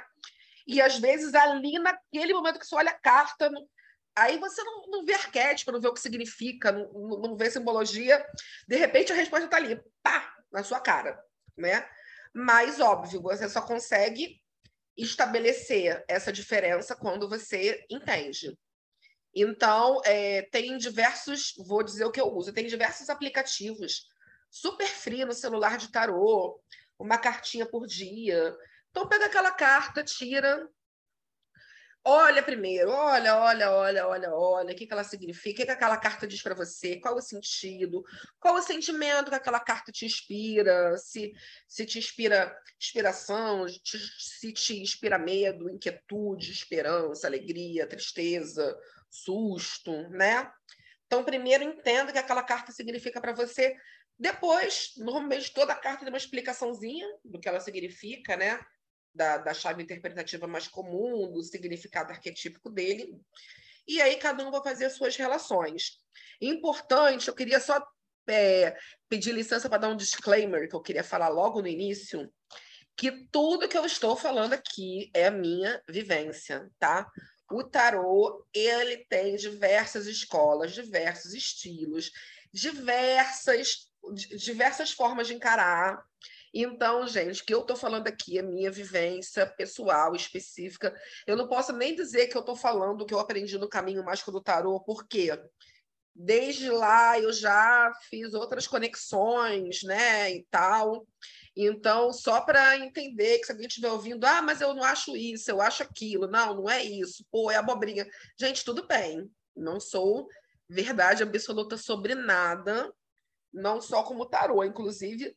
E, 0.68 0.82
às 0.82 1.00
vezes, 1.00 1.34
ali 1.34 1.80
naquele 1.80 2.34
momento 2.34 2.60
que 2.60 2.68
você 2.68 2.76
olha 2.76 2.92
a 2.92 3.00
carta, 3.00 3.50
Aí 4.18 4.40
você 4.40 4.64
não, 4.64 4.88
não 4.88 5.06
vê 5.06 5.14
arquétipo, 5.14 5.72
não 5.72 5.80
vê 5.80 5.88
o 5.88 5.94
que 5.94 6.02
significa, 6.02 6.72
não, 6.72 6.92
não 6.92 7.38
vê 7.38 7.52
simbologia. 7.52 8.26
De 8.68 8.76
repente 8.76 9.14
a 9.14 9.16
resposta 9.16 9.46
está 9.46 9.58
ali, 9.58 9.80
pá, 10.02 10.36
na 10.52 10.64
sua 10.64 10.80
cara, 10.80 11.24
né? 11.56 11.88
Mas, 12.34 12.80
óbvio, 12.80 13.22
você 13.22 13.48
só 13.48 13.62
consegue 13.62 14.42
estabelecer 14.98 16.04
essa 16.08 16.34
diferença 16.34 16.96
quando 16.96 17.30
você 17.30 17.86
entende. 17.92 18.58
Então, 19.36 20.02
é, 20.04 20.42
tem 20.52 20.78
diversos, 20.78 21.54
vou 21.68 21.84
dizer 21.84 22.06
o 22.06 22.12
que 22.12 22.20
eu 22.20 22.34
uso, 22.34 22.52
tem 22.52 22.66
diversos 22.66 23.10
aplicativos 23.10 24.08
super 24.50 24.88
free 24.88 25.26
no 25.26 25.34
celular 25.34 25.78
de 25.78 25.92
tarô, 25.92 26.60
uma 26.98 27.20
cartinha 27.20 27.68
por 27.68 27.86
dia. 27.86 28.56
Então, 28.90 29.08
pega 29.08 29.28
aquela 29.28 29.52
carta, 29.52 30.04
tira, 30.04 30.68
Olha 32.10 32.42
primeiro, 32.42 32.90
olha, 32.90 33.36
olha, 33.36 33.70
olha, 33.70 34.08
olha, 34.08 34.34
olha, 34.34 34.74
o 34.74 34.76
que, 34.78 34.88
que 34.88 34.94
ela 34.94 35.04
significa, 35.04 35.52
o 35.52 35.56
que, 35.58 35.66
que 35.66 35.72
aquela 35.72 35.98
carta 35.98 36.26
diz 36.26 36.42
para 36.42 36.56
você, 36.56 36.96
qual 37.02 37.18
o 37.18 37.22
sentido, 37.22 38.02
qual 38.40 38.56
o 38.56 38.62
sentimento 38.62 39.28
que 39.28 39.36
aquela 39.36 39.60
carta 39.60 39.92
te 39.92 40.06
inspira, 40.06 40.98
se, 40.98 41.34
se 41.68 41.86
te 41.86 42.00
inspira 42.00 42.58
inspiração, 42.82 43.66
te, 43.66 44.00
se 44.20 44.54
te 44.54 44.82
inspira 44.82 45.20
medo, 45.20 45.70
inquietude, 45.70 46.50
esperança, 46.50 47.28
alegria, 47.28 47.86
tristeza, 47.86 48.74
susto, 49.10 49.92
né? 50.10 50.50
Então, 51.08 51.26
primeiro 51.26 51.66
entenda 51.66 52.12
o 52.12 52.14
que 52.14 52.20
aquela 52.20 52.44
carta 52.44 52.72
significa 52.72 53.20
para 53.20 53.34
você. 53.34 53.76
Depois, 54.18 54.94
normalmente, 54.96 55.54
toda 55.54 55.76
carta 55.76 56.06
tem 56.06 56.08
uma 56.08 56.18
explicaçãozinha 56.18 57.06
do 57.26 57.38
que 57.38 57.50
ela 57.50 57.60
significa, 57.60 58.38
né? 58.38 58.58
Da, 59.18 59.38
da 59.38 59.54
chave 59.54 59.84
interpretativa 59.84 60.48
mais 60.48 60.68
comum, 60.68 61.32
do 61.32 61.44
significado 61.44 62.12
arquetípico 62.12 62.70
dele. 62.70 63.20
E 63.88 64.02
aí 64.02 64.18
cada 64.18 64.48
um 64.48 64.52
vai 64.52 64.62
fazer 64.64 64.86
as 64.86 64.94
suas 64.94 65.16
relações. 65.16 65.98
Importante, 66.40 67.28
eu 67.28 67.36
queria 67.36 67.60
só 67.60 67.86
é, 68.30 68.78
pedir 69.10 69.34
licença 69.34 69.68
para 69.68 69.80
dar 69.80 69.90
um 69.90 69.98
disclaimer 69.98 70.70
que 70.70 70.76
eu 70.76 70.82
queria 70.82 71.04
falar 71.04 71.30
logo 71.30 71.62
no 71.62 71.68
início, 71.68 72.32
que 72.96 73.12
tudo 73.32 73.68
que 73.68 73.78
eu 73.78 73.86
estou 73.86 74.16
falando 74.16 74.54
aqui 74.54 75.10
é 75.14 75.28
a 75.28 75.32
minha 75.32 75.82
vivência, 75.90 76.70
tá? 76.80 77.10
O 77.50 77.64
tarô, 77.64 78.46
ele 78.54 79.06
tem 79.10 79.36
diversas 79.36 80.06
escolas, 80.06 80.74
diversos 80.74 81.34
estilos, 81.34 82.12
diversas 82.52 83.88
diversas 84.16 84.92
formas 84.92 85.28
de 85.28 85.34
encarar. 85.34 86.02
Então, 86.60 87.06
gente, 87.08 87.44
o 87.44 87.46
que 87.46 87.54
eu 87.54 87.62
estou 87.62 87.76
falando 87.76 88.08
aqui 88.08 88.40
é 88.40 88.42
minha 88.42 88.72
vivência 88.72 89.46
pessoal, 89.46 90.16
específica. 90.16 90.92
Eu 91.28 91.38
não 91.38 91.48
posso 91.48 91.72
nem 91.72 91.94
dizer 91.94 92.26
que 92.26 92.36
eu 92.36 92.40
estou 92.40 92.56
falando 92.56 93.02
o 93.02 93.06
que 93.06 93.14
eu 93.14 93.20
aprendi 93.20 93.60
no 93.60 93.70
caminho 93.70 94.04
mágico 94.04 94.32
do 94.32 94.42
tarô, 94.42 94.80
porque 94.80 95.40
desde 96.16 96.72
lá 96.72 97.20
eu 97.20 97.32
já 97.32 97.94
fiz 98.10 98.34
outras 98.34 98.66
conexões, 98.66 99.84
né, 99.84 100.32
e 100.34 100.48
tal. 100.50 101.06
Então, 101.56 102.12
só 102.12 102.42
para 102.42 102.76
entender 102.80 103.38
que 103.38 103.46
se 103.46 103.52
alguém 103.52 103.68
estiver 103.68 103.92
ouvindo, 103.92 104.26
ah, 104.26 104.42
mas 104.42 104.60
eu 104.60 104.74
não 104.74 104.84
acho 104.84 105.16
isso, 105.16 105.52
eu 105.52 105.62
acho 105.62 105.84
aquilo. 105.84 106.26
Não, 106.26 106.56
não 106.56 106.68
é 106.68 106.84
isso. 106.84 107.24
Pô, 107.32 107.52
é 107.52 107.58
abobrinha. 107.58 108.08
Gente, 108.36 108.66
tudo 108.66 108.88
bem. 108.88 109.30
Não 109.56 109.80
sou 109.80 110.28
verdade 110.68 111.22
absoluta 111.22 111.78
sobre 111.78 112.16
nada, 112.16 112.92
não 113.54 113.80
só 113.80 114.02
como 114.02 114.26
tarô, 114.26 114.64
inclusive 114.64 115.36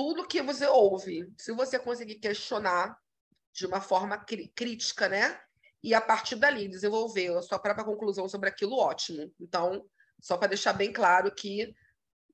tudo 0.00 0.26
que 0.26 0.40
você 0.40 0.66
ouve. 0.66 1.30
Se 1.36 1.52
você 1.52 1.78
conseguir 1.78 2.14
questionar 2.14 2.96
de 3.52 3.66
uma 3.66 3.82
forma 3.82 4.16
crítica, 4.16 5.10
né? 5.10 5.38
E 5.84 5.92
a 5.92 6.00
partir 6.00 6.36
dali 6.36 6.68
desenvolver 6.68 7.36
a 7.36 7.42
sua 7.42 7.58
própria 7.58 7.84
conclusão 7.84 8.26
sobre 8.26 8.48
aquilo, 8.48 8.78
ótimo. 8.78 9.30
Então, 9.38 9.84
só 10.18 10.38
para 10.38 10.48
deixar 10.48 10.72
bem 10.72 10.90
claro 10.90 11.30
que 11.34 11.74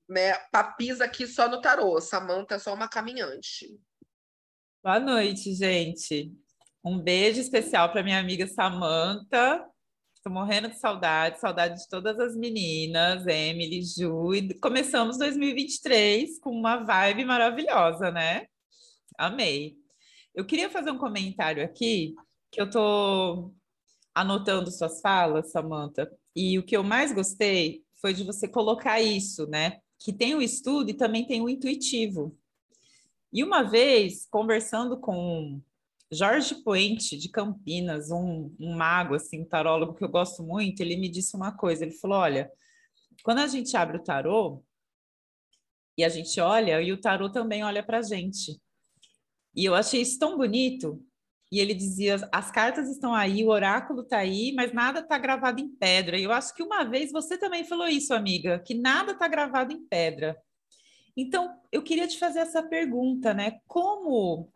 né, 0.07 0.33
papisa 0.49 1.03
aqui 1.03 1.27
só 1.27 1.49
no 1.49 1.59
tarô, 1.59 1.99
Samanta 1.99 2.55
é 2.55 2.59
só 2.59 2.73
uma 2.73 2.87
caminhante. 2.87 3.77
Boa 4.81 5.01
noite, 5.01 5.53
gente. 5.53 6.31
Um 6.85 6.97
beijo 6.97 7.41
especial 7.41 7.91
para 7.91 8.01
minha 8.01 8.17
amiga 8.17 8.47
Samanta. 8.47 9.69
Estou 10.17 10.33
morrendo 10.33 10.67
de 10.67 10.79
saudade, 10.79 11.39
saudade 11.39 11.79
de 11.79 11.87
todas 11.87 12.19
as 12.19 12.35
meninas, 12.35 13.25
Emily, 13.27 13.83
Ju. 13.83 14.33
E 14.33 14.51
começamos 14.59 15.17
2023 15.19 16.39
com 16.39 16.49
uma 16.49 16.77
vibe 16.83 17.23
maravilhosa, 17.23 18.11
né? 18.11 18.47
Amei. 19.15 19.75
Eu 20.33 20.43
queria 20.43 20.71
fazer 20.71 20.89
um 20.89 20.97
comentário 20.97 21.63
aqui, 21.63 22.15
que 22.51 22.59
eu 22.59 22.65
estou 22.65 23.53
anotando 24.13 24.71
suas 24.71 24.99
falas, 25.01 25.51
Samanta, 25.51 26.11
e 26.35 26.57
o 26.57 26.63
que 26.65 26.75
eu 26.75 26.83
mais 26.83 27.13
gostei 27.13 27.83
foi 28.01 28.11
de 28.11 28.23
você 28.23 28.47
colocar 28.47 28.99
isso, 28.99 29.45
né? 29.47 29.79
Que 29.99 30.11
tem 30.11 30.33
o 30.33 30.41
estudo 30.41 30.89
e 30.89 30.97
também 30.97 31.27
tem 31.27 31.41
o 31.41 31.49
intuitivo. 31.49 32.35
E 33.31 33.43
uma 33.43 33.61
vez, 33.61 34.27
conversando 34.29 34.99
com 34.99 35.61
Jorge 36.11 36.55
Poente, 36.63 37.17
de 37.17 37.29
Campinas, 37.29 38.11
um, 38.11 38.55
um 38.59 38.75
mago, 38.75 39.15
assim, 39.15 39.43
tarólogo 39.43 39.93
que 39.93 40.03
eu 40.03 40.09
gosto 40.09 40.43
muito, 40.43 40.81
ele 40.81 40.95
me 40.95 41.09
disse 41.09 41.35
uma 41.35 41.51
coisa, 41.51 41.83
ele 41.83 41.93
falou, 41.93 42.19
olha, 42.19 42.49
quando 43.23 43.39
a 43.39 43.47
gente 43.47 43.75
abre 43.75 43.97
o 43.97 44.03
tarô, 44.03 44.63
e 45.97 46.03
a 46.03 46.09
gente 46.09 46.39
olha, 46.39 46.81
e 46.81 46.91
o 46.91 47.01
tarô 47.01 47.29
também 47.29 47.63
olha 47.63 47.83
para 47.83 47.97
a 47.99 48.01
gente. 48.03 48.61
E 49.55 49.65
eu 49.65 49.73
achei 49.73 50.01
isso 50.01 50.19
tão 50.19 50.37
bonito. 50.37 51.03
E 51.51 51.59
ele 51.59 51.73
dizia: 51.73 52.17
as 52.31 52.51
cartas 52.51 52.87
estão 52.89 53.15
aí, 53.15 53.43
o 53.43 53.49
oráculo 53.49 54.01
está 54.01 54.19
aí, 54.19 54.53
mas 54.55 54.73
nada 54.73 54.99
está 54.99 55.17
gravado 55.17 55.59
em 55.59 55.69
pedra. 55.69 56.19
E 56.19 56.23
eu 56.23 56.31
acho 56.31 56.53
que 56.53 56.61
uma 56.61 56.83
vez 56.83 57.11
você 57.11 57.37
também 57.37 57.63
falou 57.63 57.87
isso, 57.87 58.13
amiga, 58.13 58.59
que 58.59 58.75
nada 58.75 59.13
está 59.13 59.27
gravado 59.27 59.73
em 59.73 59.83
pedra. 59.87 60.37
Então, 61.15 61.59
eu 61.71 61.81
queria 61.81 62.07
te 62.07 62.19
fazer 62.19 62.39
essa 62.39 62.61
pergunta, 62.61 63.33
né? 63.33 63.59
Como 63.65 64.51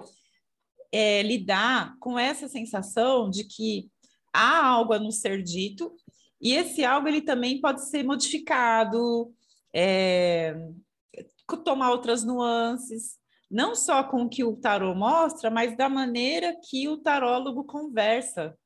é, 0.92 1.22
lidar 1.22 1.96
com 2.00 2.18
essa 2.18 2.48
sensação 2.48 3.30
de 3.30 3.44
que 3.44 3.90
há 4.34 4.66
algo 4.66 4.94
a 4.94 5.00
nos 5.00 5.20
ser 5.20 5.42
dito 5.42 5.94
e 6.42 6.54
esse 6.54 6.84
algo 6.84 7.08
ele 7.08 7.22
também 7.22 7.62
pode 7.62 7.88
ser 7.90 8.04
modificado, 8.04 9.34
é, 9.74 10.56
tomar 11.64 11.92
outras 11.92 12.24
nuances 12.24 13.22
não 13.52 13.76
só 13.76 14.02
com 14.02 14.24
o 14.24 14.30
que 14.30 14.46
o 14.46 14.56
tarô 14.56 14.96
mostra, 14.96 15.52
mas 15.52 15.76
da 15.76 15.90
maneira 15.90 16.56
que 16.70 16.88
o 16.88 16.98
tarólogo 16.98 17.66
conversa. 17.66 18.58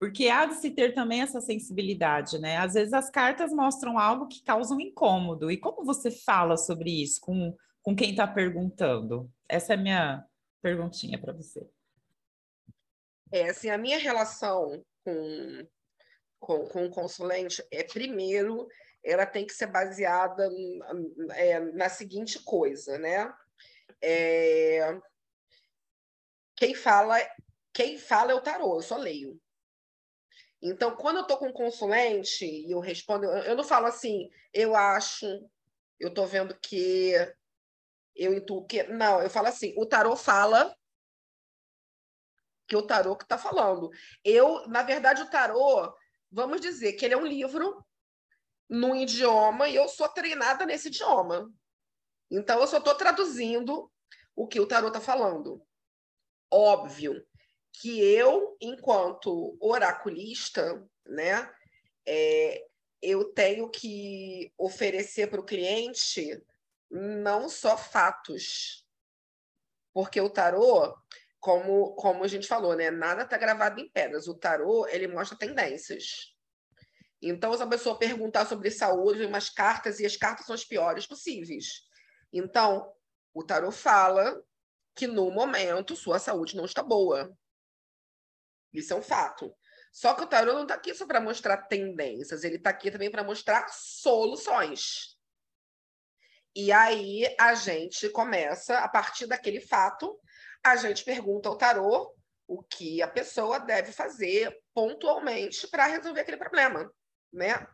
Porque 0.00 0.28
há 0.28 0.44
de 0.44 0.54
se 0.54 0.70
ter 0.72 0.92
também 0.92 1.20
essa 1.20 1.40
sensibilidade, 1.40 2.38
né? 2.38 2.56
Às 2.58 2.74
vezes 2.74 2.92
as 2.92 3.10
cartas 3.10 3.52
mostram 3.52 3.96
algo 3.96 4.26
que 4.26 4.42
causa 4.42 4.74
um 4.74 4.80
incômodo. 4.80 5.50
E 5.50 5.56
como 5.56 5.84
você 5.84 6.10
fala 6.10 6.56
sobre 6.56 7.02
isso 7.02 7.20
com, 7.20 7.54
com 7.80 7.94
quem 7.94 8.10
está 8.10 8.26
perguntando? 8.26 9.30
Essa 9.48 9.74
é 9.74 9.76
a 9.76 9.80
minha 9.80 10.24
perguntinha 10.60 11.18
para 11.18 11.32
você. 11.32 11.68
É, 13.32 13.50
assim, 13.50 13.70
a 13.70 13.78
minha 13.78 13.98
relação 13.98 14.84
com, 15.04 15.68
com, 16.38 16.66
com 16.66 16.86
o 16.86 16.90
consulente 16.90 17.64
é, 17.70 17.84
primeiro, 17.84 18.68
ela 19.04 19.26
tem 19.26 19.46
que 19.46 19.52
ser 19.52 19.66
baseada 19.66 20.48
é, 21.34 21.60
na 21.60 21.88
seguinte 21.88 22.42
coisa, 22.42 22.98
né? 22.98 23.32
É... 24.02 24.98
Quem 26.56 26.74
fala, 26.74 27.16
quem 27.72 27.98
fala 27.98 28.32
é 28.32 28.34
o 28.34 28.40
tarô, 28.40 28.76
eu 28.76 28.82
só 28.82 28.96
leio. 28.96 29.40
Então, 30.60 30.96
quando 30.96 31.18
eu 31.18 31.22
estou 31.22 31.38
com 31.38 31.48
um 31.48 31.52
consulente 31.52 32.44
e 32.44 32.72
eu 32.72 32.80
respondo, 32.80 33.26
eu 33.26 33.56
não 33.56 33.62
falo 33.62 33.86
assim, 33.86 34.28
eu 34.52 34.74
acho, 34.74 35.26
eu 36.00 36.08
estou 36.08 36.26
vendo 36.26 36.58
que, 36.60 37.14
eu 38.18 38.34
intuo 38.34 38.66
que. 38.66 38.82
Não, 38.82 39.22
eu 39.22 39.30
falo 39.30 39.46
assim, 39.46 39.72
o 39.76 39.86
tarô 39.86 40.16
fala 40.16 40.76
que 42.66 42.76
o 42.76 42.82
tarô 42.82 43.16
que 43.16 43.24
está 43.24 43.38
falando. 43.38 43.90
Eu, 44.22 44.68
na 44.68 44.82
verdade, 44.82 45.22
o 45.22 45.30
tarô, 45.30 45.90
vamos 46.30 46.60
dizer 46.60 46.94
que 46.94 47.04
ele 47.04 47.14
é 47.14 47.16
um 47.16 47.26
livro 47.26 47.82
num 48.68 48.94
idioma 48.94 49.68
e 49.68 49.76
eu 49.76 49.88
sou 49.88 50.08
treinada 50.08 50.66
nesse 50.66 50.88
idioma. 50.88 51.50
Então, 52.30 52.60
eu 52.60 52.66
só 52.66 52.76
estou 52.76 52.94
traduzindo 52.94 53.90
o 54.36 54.46
que 54.46 54.60
o 54.60 54.66
tarot 54.66 54.88
está 54.88 55.00
falando. 55.00 55.64
Óbvio 56.50 57.26
que 57.72 58.00
eu, 58.00 58.56
enquanto 58.60 59.56
oraculista, 59.60 60.86
né, 61.06 61.50
é, 62.06 62.66
eu 63.00 63.32
tenho 63.32 63.70
que 63.70 64.52
oferecer 64.58 65.28
para 65.28 65.40
o 65.40 65.44
cliente 65.44 66.42
não 66.90 67.48
só 67.48 67.76
fatos, 67.76 68.86
porque 69.92 70.20
o 70.20 70.30
tarô, 70.30 70.96
como, 71.40 71.94
como 71.94 72.24
a 72.24 72.28
gente 72.28 72.46
falou, 72.46 72.74
né, 72.74 72.90
nada 72.90 73.22
está 73.22 73.36
gravado 73.36 73.80
em 73.80 73.90
pedras. 73.90 74.28
O 74.28 74.34
tarô 74.34 74.86
ele 74.86 75.08
mostra 75.08 75.36
tendências. 75.36 76.34
Então, 77.20 77.56
se 77.56 77.62
a 77.62 77.66
pessoa 77.66 77.98
perguntar 77.98 78.46
sobre 78.46 78.70
saúde, 78.70 79.24
umas 79.24 79.50
cartas 79.50 79.98
e 79.98 80.06
as 80.06 80.16
cartas 80.16 80.46
são 80.46 80.54
as 80.54 80.64
piores 80.64 81.06
possíveis. 81.06 81.82
Então, 82.32 82.92
o 83.34 83.42
tarot 83.44 83.74
fala 83.74 84.40
que 84.94 85.06
no 85.06 85.30
momento 85.30 85.96
sua 85.96 86.18
saúde 86.18 86.56
não 86.56 86.64
está 86.64 86.82
boa. 86.82 87.36
Isso 88.72 88.92
é 88.92 88.96
um 88.96 89.02
fato. 89.02 89.52
Só 89.92 90.14
que 90.14 90.22
o 90.22 90.26
tarot 90.26 90.54
não 90.54 90.62
está 90.62 90.74
aqui 90.74 90.94
só 90.94 91.06
para 91.06 91.20
mostrar 91.20 91.62
tendências, 91.62 92.44
ele 92.44 92.56
está 92.56 92.70
aqui 92.70 92.90
também 92.90 93.10
para 93.10 93.24
mostrar 93.24 93.66
soluções. 93.68 95.17
E 96.60 96.72
aí 96.72 97.22
a 97.38 97.54
gente 97.54 98.08
começa, 98.08 98.80
a 98.80 98.88
partir 98.88 99.28
daquele 99.28 99.60
fato, 99.60 100.18
a 100.60 100.74
gente 100.74 101.04
pergunta 101.04 101.48
ao 101.48 101.56
tarô 101.56 102.12
o 102.48 102.64
que 102.64 103.00
a 103.00 103.06
pessoa 103.06 103.60
deve 103.60 103.92
fazer 103.92 104.52
pontualmente 104.74 105.68
para 105.68 105.86
resolver 105.86 106.20
aquele 106.20 106.36
problema, 106.36 106.92
né? 107.32 107.64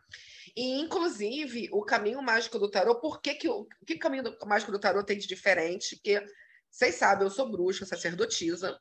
E, 0.55 0.79
inclusive, 0.79 1.67
o 1.71 1.83
caminho 1.83 2.21
mágico 2.21 2.59
do 2.59 2.69
tarô, 2.69 3.01
por 3.01 3.19
que, 3.21 3.33
que 3.33 3.49
o, 3.49 3.67
que 3.87 3.97
caminho 3.97 4.23
mágico 4.45 4.71
do 4.71 4.79
tarô 4.79 5.03
tem 5.03 5.17
de 5.17 5.25
diferente? 5.25 5.95
Porque, 5.95 6.23
vocês 6.69 6.93
sabem, 6.93 7.25
eu 7.25 7.31
sou 7.31 7.51
bruxa, 7.51 7.87
sacerdotisa, 7.87 8.79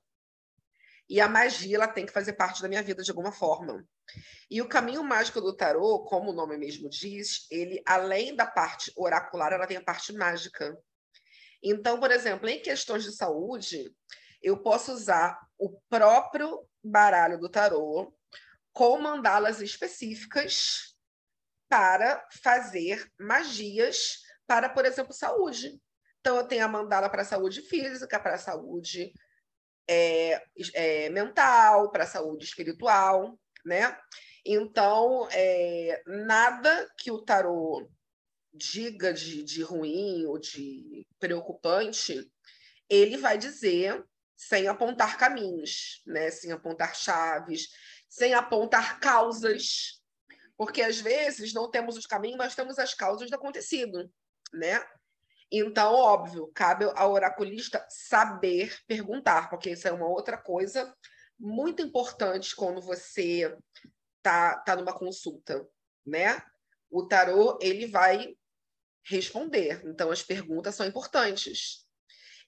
e 1.08 1.20
a 1.20 1.28
magia 1.28 1.76
ela 1.76 1.88
tem 1.88 2.06
que 2.06 2.12
fazer 2.12 2.34
parte 2.34 2.62
da 2.62 2.68
minha 2.68 2.82
vida 2.82 3.02
de 3.02 3.10
alguma 3.10 3.32
forma. 3.32 3.86
E 4.50 4.60
o 4.62 4.68
caminho 4.68 5.02
mágico 5.02 5.40
do 5.40 5.56
tarô, 5.56 6.04
como 6.04 6.30
o 6.30 6.34
nome 6.34 6.56
mesmo 6.56 6.88
diz, 6.88 7.46
ele, 7.50 7.82
além 7.86 8.34
da 8.34 8.46
parte 8.46 8.92
oracular, 8.96 9.52
ela 9.52 9.66
tem 9.66 9.76
a 9.76 9.84
parte 9.84 10.12
mágica. 10.12 10.76
Então, 11.62 11.98
por 11.98 12.10
exemplo, 12.10 12.48
em 12.48 12.60
questões 12.60 13.04
de 13.04 13.12
saúde, 13.12 13.90
eu 14.42 14.62
posso 14.62 14.92
usar 14.92 15.38
o 15.58 15.80
próprio 15.88 16.66
baralho 16.82 17.38
do 17.38 17.48
tarô 17.48 18.14
com 18.72 18.98
mandalas 18.98 19.60
específicas 19.60 20.94
para 21.68 22.26
fazer 22.42 23.10
magias 23.18 24.18
para, 24.46 24.68
por 24.68 24.84
exemplo, 24.84 25.12
saúde. 25.14 25.80
Então, 26.20 26.36
eu 26.36 26.46
tenho 26.46 26.64
a 26.64 26.68
mandala 26.68 27.08
para 27.08 27.24
saúde 27.24 27.62
física, 27.62 28.20
para 28.20 28.36
saúde 28.36 29.12
é, 29.88 30.42
é, 30.74 31.10
mental, 31.10 31.90
para 31.90 32.06
saúde 32.06 32.44
espiritual, 32.44 33.38
né? 33.64 33.96
Então, 34.44 35.28
é, 35.32 36.02
nada 36.06 36.88
que 36.98 37.10
o 37.10 37.22
tarô 37.22 37.88
diga 38.52 39.12
de, 39.12 39.42
de 39.42 39.62
ruim 39.62 40.24
ou 40.26 40.38
de 40.38 41.06
preocupante, 41.18 42.30
ele 42.88 43.16
vai 43.16 43.36
dizer 43.36 44.04
sem 44.36 44.68
apontar 44.68 45.16
caminhos, 45.16 46.02
né? 46.06 46.30
sem 46.30 46.52
apontar 46.52 46.94
chaves, 46.94 47.68
sem 48.08 48.34
apontar 48.34 49.00
causas, 49.00 50.00
porque 50.56 50.82
às 50.82 51.00
vezes 51.00 51.52
não 51.52 51.70
temos 51.70 51.96
os 51.96 52.06
caminhos, 52.06 52.36
mas 52.36 52.54
temos 52.54 52.78
as 52.78 52.94
causas 52.94 53.30
do 53.30 53.34
acontecido, 53.34 54.10
né? 54.52 54.84
Então, 55.50 55.92
óbvio, 55.94 56.50
cabe 56.54 56.84
ao 56.94 57.12
oraculista 57.12 57.84
saber 57.88 58.76
perguntar, 58.86 59.50
porque 59.50 59.70
isso 59.70 59.86
é 59.86 59.92
uma 59.92 60.08
outra 60.08 60.36
coisa 60.36 60.94
muito 61.38 61.82
importante 61.82 62.54
quando 62.56 62.80
você 62.80 63.56
tá, 64.22 64.56
tá 64.58 64.76
numa 64.76 64.92
consulta, 64.92 65.66
né? 66.04 66.42
O 66.90 67.06
tarô, 67.06 67.58
ele 67.60 67.86
vai 67.86 68.36
responder. 69.04 69.82
Então, 69.84 70.10
as 70.10 70.22
perguntas 70.22 70.74
são 70.74 70.86
importantes. 70.86 71.86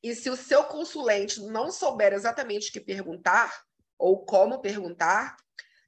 E 0.02 0.14
se 0.14 0.30
o 0.30 0.36
seu 0.36 0.64
consulente 0.64 1.40
não 1.40 1.70
souber 1.70 2.12
exatamente 2.12 2.70
o 2.70 2.72
que 2.72 2.80
perguntar 2.80 3.62
ou 3.98 4.24
como 4.24 4.60
perguntar, 4.60 5.36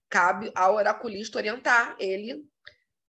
cabe 0.08 0.50
ao 0.54 0.74
oraculista 0.74 1.38
orientar 1.38 1.96
ele 1.98 2.44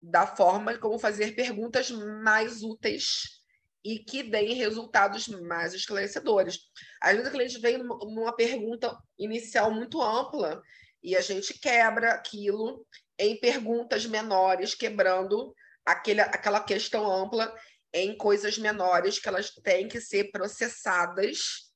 da 0.03 0.27
forma 0.27 0.77
como 0.79 0.99
fazer 0.99 1.35
perguntas 1.35 1.91
mais 1.91 2.63
úteis 2.63 3.40
e 3.85 3.99
que 3.99 4.23
deem 4.23 4.55
resultados 4.55 5.29
mais 5.29 5.73
esclarecedores. 5.75 6.59
Às 7.01 7.13
vezes, 7.13 7.29
o 7.29 7.33
cliente 7.33 7.59
vem 7.59 7.79
numa 7.79 8.35
pergunta 8.35 8.97
inicial 9.19 9.71
muito 9.71 10.01
ampla 10.03 10.63
e 11.03 11.17
a 11.17 11.21
gente 11.21 11.59
quebra 11.59 12.13
aquilo 12.13 12.87
em 13.19 13.39
perguntas 13.39 14.05
menores, 14.07 14.75
quebrando 14.75 15.55
aquele, 15.85 16.21
aquela 16.21 16.61
questão 16.61 17.11
ampla 17.11 17.55
em 17.93 18.17
coisas 18.17 18.59
menores 18.59 19.19
que 19.19 19.29
elas 19.29 19.51
têm 19.51 19.89
que 19.89 20.01
ser 20.01 20.31
processadas 20.31 21.71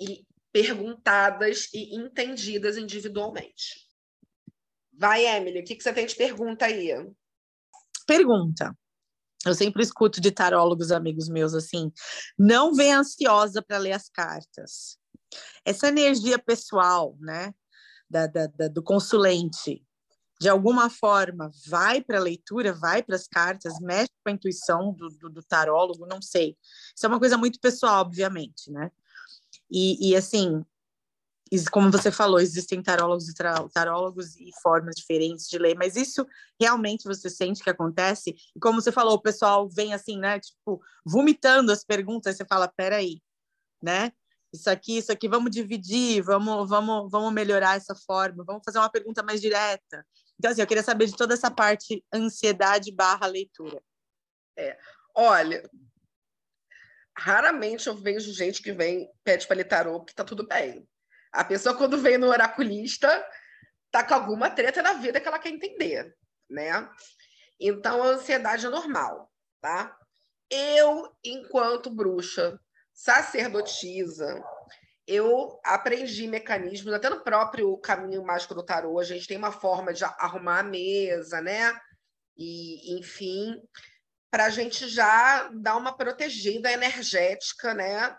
e 0.00 0.26
perguntadas 0.52 1.68
e 1.72 1.96
entendidas 1.96 2.76
individualmente. 2.76 3.86
Vai, 4.92 5.24
Emily, 5.26 5.60
o 5.60 5.64
que, 5.64 5.76
que 5.76 5.82
você 5.82 5.92
tem 5.92 6.06
de 6.06 6.16
pergunta 6.16 6.66
aí? 6.66 6.90
Pergunta. 8.06 8.74
Eu 9.46 9.54
sempre 9.54 9.82
escuto 9.82 10.20
de 10.20 10.30
tarólogos 10.30 10.90
amigos 10.90 11.28
meus 11.28 11.54
assim: 11.54 11.92
não 12.38 12.74
vem 12.74 12.92
ansiosa 12.92 13.62
para 13.62 13.78
ler 13.78 13.92
as 13.92 14.08
cartas. 14.08 14.98
Essa 15.64 15.88
energia 15.88 16.38
pessoal, 16.38 17.16
né, 17.20 17.54
da, 18.08 18.26
da, 18.26 18.46
da 18.46 18.68
do 18.68 18.82
consulente, 18.82 19.84
de 20.40 20.48
alguma 20.48 20.88
forma 20.88 21.50
vai 21.66 22.02
para 22.02 22.18
a 22.18 22.22
leitura, 22.22 22.72
vai 22.72 23.02
para 23.02 23.16
as 23.16 23.26
cartas, 23.26 23.78
mexe 23.80 24.12
com 24.24 24.30
a 24.30 24.32
intuição 24.32 24.92
do, 24.92 25.08
do, 25.08 25.28
do, 25.28 25.42
tarólogo, 25.42 26.06
não 26.06 26.22
sei. 26.22 26.56
Isso 26.94 27.04
é 27.04 27.08
uma 27.08 27.18
coisa 27.18 27.36
muito 27.36 27.60
pessoal, 27.60 28.02
obviamente, 28.02 28.70
né? 28.70 28.90
E, 29.70 30.10
e 30.10 30.16
assim, 30.16 30.64
como 31.70 31.90
você 31.90 32.10
falou, 32.10 32.40
existem 32.40 32.82
tarólogos 32.82 33.28
e 33.28 33.34
tarólogos 33.72 34.36
e 34.36 34.50
formas 34.62 34.96
diferentes 34.96 35.48
de 35.48 35.58
ler, 35.58 35.74
mas 35.76 35.96
isso 35.96 36.26
realmente 36.60 37.04
você 37.04 37.30
sente 37.30 37.62
que 37.62 37.70
acontece? 37.70 38.34
E 38.54 38.60
como 38.60 38.80
você 38.80 38.92
falou, 38.92 39.14
o 39.14 39.22
pessoal 39.22 39.68
vem 39.68 39.94
assim, 39.94 40.18
né, 40.18 40.38
tipo, 40.40 40.82
vomitando 41.04 41.72
as 41.72 41.84
perguntas, 41.84 42.36
você 42.36 42.44
fala, 42.44 42.68
peraí, 42.68 43.22
né? 43.82 44.12
Isso 44.52 44.68
aqui, 44.70 44.98
isso 44.98 45.12
aqui, 45.12 45.28
vamos 45.28 45.50
dividir, 45.50 46.22
vamos, 46.22 46.68
vamos, 46.68 47.10
vamos 47.10 47.32
melhorar 47.32 47.76
essa 47.76 47.94
forma, 47.94 48.44
vamos 48.44 48.62
fazer 48.64 48.78
uma 48.78 48.90
pergunta 48.90 49.22
mais 49.22 49.40
direta. 49.40 50.06
Então, 50.38 50.50
assim, 50.50 50.60
eu 50.60 50.66
queria 50.66 50.82
saber 50.82 51.06
de 51.06 51.16
toda 51.16 51.34
essa 51.34 51.50
parte 51.50 52.04
ansiedade 52.12 52.92
barra 52.92 53.26
leitura. 53.26 53.82
É, 54.56 54.78
olha, 55.14 55.68
raramente 57.16 57.86
eu 57.86 57.94
vejo 57.94 58.32
gente 58.32 58.62
que 58.62 58.72
vem, 58.72 59.10
pede 59.22 59.46
para 59.46 59.56
ler 59.56 59.64
tarô, 59.64 60.00
porque 60.00 60.14
tá 60.14 60.24
tudo 60.24 60.46
bem 60.46 60.88
a 61.32 61.44
pessoa, 61.44 61.76
quando 61.76 61.98
vem 61.98 62.18
no 62.18 62.28
oraculista, 62.28 63.24
tá 63.90 64.04
com 64.04 64.14
alguma 64.14 64.50
treta 64.50 64.82
na 64.82 64.94
vida 64.94 65.20
que 65.20 65.28
ela 65.28 65.38
quer 65.38 65.50
entender, 65.50 66.14
né? 66.48 66.88
Então, 67.60 68.02
a 68.02 68.06
ansiedade 68.08 68.66
é 68.66 68.68
normal, 68.68 69.30
tá? 69.60 69.96
Eu, 70.50 71.12
enquanto 71.24 71.90
bruxa, 71.90 72.58
sacerdotisa, 72.92 74.42
eu 75.06 75.58
aprendi 75.64 76.26
mecanismos, 76.26 76.92
até 76.92 77.08
no 77.08 77.22
próprio 77.22 77.76
caminho 77.78 78.22
mágico 78.24 78.54
do 78.54 78.62
tarô, 78.62 78.98
a 78.98 79.04
gente 79.04 79.26
tem 79.26 79.38
uma 79.38 79.52
forma 79.52 79.92
de 79.92 80.04
arrumar 80.04 80.60
a 80.60 80.62
mesa, 80.62 81.40
né? 81.40 81.78
E, 82.36 82.98
enfim, 82.98 83.60
para 84.30 84.44
a 84.44 84.50
gente 84.50 84.86
já 84.86 85.48
dar 85.48 85.76
uma 85.76 85.96
protegida 85.96 86.70
energética, 86.70 87.72
né? 87.74 88.14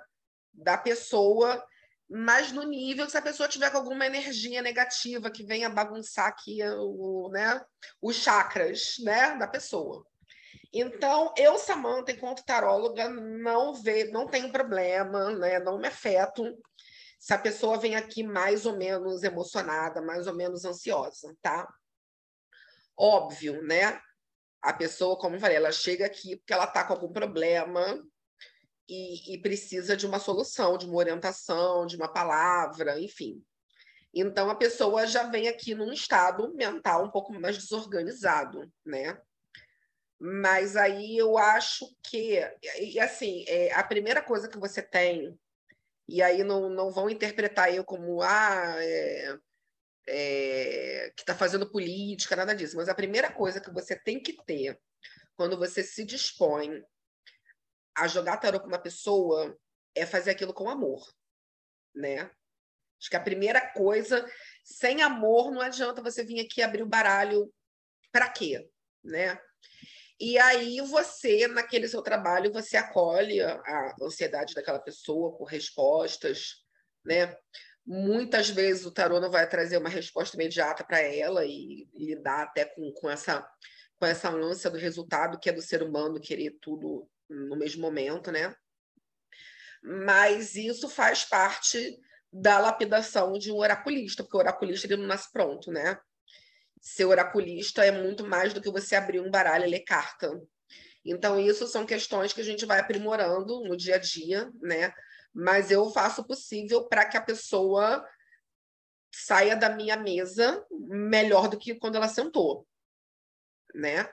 Da 0.51 0.77
pessoa 0.77 1.63
mas 2.09 2.51
no 2.51 2.63
nível 2.63 3.05
que 3.05 3.11
se 3.11 3.17
a 3.17 3.21
pessoa 3.21 3.47
tiver 3.47 3.69
com 3.69 3.77
alguma 3.77 4.05
energia 4.05 4.61
negativa 4.61 5.29
que 5.29 5.43
venha 5.43 5.69
bagunçar 5.69 6.27
aqui 6.27 6.59
o, 6.63 7.29
né, 7.31 7.61
os 8.01 8.15
chakras 8.15 8.95
né, 9.03 9.37
da 9.37 9.47
pessoa. 9.47 10.05
Então, 10.73 11.33
eu, 11.37 11.57
Samanta, 11.57 12.11
enquanto 12.11 12.45
taróloga, 12.45 13.09
não 13.09 13.73
vê, 13.73 14.05
não 14.05 14.27
tenho 14.27 14.51
problema, 14.51 15.31
né, 15.31 15.59
não 15.59 15.77
me 15.77 15.87
afeto 15.87 16.57
se 17.19 17.33
a 17.33 17.37
pessoa 17.37 17.77
vem 17.77 17.95
aqui 17.95 18.23
mais 18.23 18.65
ou 18.65 18.77
menos 18.77 19.23
emocionada, 19.23 20.01
mais 20.01 20.25
ou 20.25 20.33
menos 20.33 20.63
ansiosa, 20.63 21.35
tá? 21.41 21.67
Óbvio, 22.97 23.61
né? 23.61 23.99
A 24.61 24.73
pessoa, 24.73 25.17
como 25.17 25.35
eu 25.35 25.39
falei, 25.39 25.57
ela 25.57 25.71
chega 25.71 26.05
aqui 26.05 26.37
porque 26.37 26.53
ela 26.53 26.63
está 26.63 26.83
com 26.85 26.93
algum 26.93 27.11
problema, 27.11 28.01
e, 28.89 29.35
e 29.35 29.37
precisa 29.37 29.95
de 29.95 30.07
uma 30.07 30.19
solução, 30.19 30.77
de 30.77 30.85
uma 30.85 30.97
orientação, 30.97 31.85
de 31.85 31.95
uma 31.95 32.11
palavra, 32.11 32.99
enfim. 32.99 33.41
Então 34.13 34.49
a 34.49 34.55
pessoa 34.55 35.05
já 35.05 35.23
vem 35.23 35.47
aqui 35.47 35.75
num 35.75 35.93
estado 35.93 36.53
mental 36.55 37.05
um 37.05 37.11
pouco 37.11 37.31
mais 37.33 37.57
desorganizado, 37.57 38.71
né? 38.83 39.21
Mas 40.19 40.75
aí 40.75 41.15
eu 41.17 41.37
acho 41.37 41.85
que, 42.03 42.41
e 42.81 42.99
assim, 42.99 43.45
é, 43.47 43.71
a 43.73 43.83
primeira 43.83 44.21
coisa 44.21 44.49
que 44.49 44.57
você 44.57 44.81
tem, 44.81 45.39
e 46.07 46.21
aí 46.21 46.43
não, 46.43 46.69
não 46.69 46.91
vão 46.91 47.09
interpretar 47.09 47.73
eu 47.73 47.85
como, 47.85 48.21
ah, 48.21 48.75
é, 48.79 49.37
é, 50.07 51.13
que 51.15 51.21
está 51.21 51.35
fazendo 51.35 51.71
política, 51.71 52.35
nada 52.35 52.53
disso, 52.53 52.75
mas 52.75 52.89
a 52.89 52.95
primeira 52.95 53.31
coisa 53.31 53.61
que 53.61 53.71
você 53.71 53.95
tem 53.95 54.19
que 54.19 54.33
ter 54.43 54.77
quando 55.37 55.57
você 55.57 55.83
se 55.83 56.03
dispõe 56.03 56.83
a 57.99 58.07
jogar 58.07 58.37
tarô 58.37 58.59
com 58.59 58.67
uma 58.67 58.79
pessoa 58.79 59.57
é 59.95 60.05
fazer 60.05 60.31
aquilo 60.31 60.53
com 60.53 60.69
amor, 60.69 61.05
né? 61.93 62.31
Acho 62.99 63.09
que 63.09 63.15
a 63.15 63.21
primeira 63.21 63.61
coisa, 63.73 64.25
sem 64.63 65.01
amor, 65.01 65.51
não 65.51 65.61
adianta 65.61 66.01
você 66.01 66.23
vir 66.23 66.39
aqui 66.39 66.61
abrir 66.61 66.83
o 66.83 66.89
baralho 66.89 67.51
para 68.11 68.29
quê, 68.29 68.69
né? 69.03 69.39
E 70.19 70.37
aí 70.37 70.81
você, 70.81 71.47
naquele 71.47 71.87
seu 71.87 72.01
trabalho, 72.01 72.51
você 72.51 72.75
acolhe 72.75 73.41
a 73.41 73.95
ansiedade 74.01 74.53
daquela 74.53 74.79
pessoa 74.79 75.37
por 75.37 75.45
respostas, 75.45 76.65
né? 77.05 77.37
Muitas 77.85 78.49
vezes 78.49 78.85
o 78.85 78.91
tarô 78.91 79.19
não 79.19 79.31
vai 79.31 79.47
trazer 79.47 79.77
uma 79.77 79.89
resposta 79.89 80.35
imediata 80.35 80.83
para 80.83 80.99
ela 80.99 81.45
e, 81.45 81.87
e 81.93 82.05
lidar 82.05 82.43
até 82.43 82.65
com, 82.65 82.91
com, 82.91 83.09
essa, 83.09 83.49
com 83.97 84.05
essa 84.05 84.29
ânsia 84.29 84.69
do 84.69 84.77
resultado 84.77 85.39
que 85.39 85.49
é 85.49 85.53
do 85.53 85.61
ser 85.61 85.81
humano 85.81 86.19
querer 86.19 86.57
tudo 86.61 87.09
no 87.29 87.55
mesmo 87.55 87.81
momento, 87.81 88.31
né? 88.31 88.55
Mas 89.81 90.55
isso 90.55 90.89
faz 90.89 91.23
parte 91.23 91.97
da 92.31 92.59
lapidação 92.59 93.33
de 93.33 93.51
um 93.51 93.57
oraculista, 93.57 94.23
porque 94.23 94.37
o 94.37 94.39
oraculista 94.39 94.87
ele 94.87 94.97
não 94.97 95.07
nasce 95.07 95.31
pronto, 95.31 95.71
né? 95.71 95.99
Ser 96.81 97.05
oraculista 97.05 97.85
é 97.85 97.91
muito 97.91 98.25
mais 98.25 98.53
do 98.53 98.61
que 98.61 98.71
você 98.71 98.95
abrir 98.95 99.19
um 99.19 99.31
baralho 99.31 99.65
e 99.65 99.69
ler 99.69 99.81
carta. 99.81 100.31
Então, 101.03 101.39
isso 101.39 101.67
são 101.67 101.85
questões 101.85 102.33
que 102.33 102.41
a 102.41 102.43
gente 102.43 102.65
vai 102.65 102.79
aprimorando 102.79 103.63
no 103.63 103.75
dia 103.75 103.95
a 103.95 103.99
dia, 103.99 104.51
né? 104.61 104.93
Mas 105.33 105.71
eu 105.71 105.89
faço 105.91 106.21
o 106.21 106.27
possível 106.27 106.87
para 106.87 107.05
que 107.05 107.17
a 107.17 107.21
pessoa 107.21 108.05
saia 109.11 109.55
da 109.55 109.69
minha 109.69 109.97
mesa 109.97 110.63
melhor 110.71 111.47
do 111.47 111.57
que 111.57 111.75
quando 111.75 111.95
ela 111.95 112.07
sentou, 112.07 112.67
né? 113.73 114.11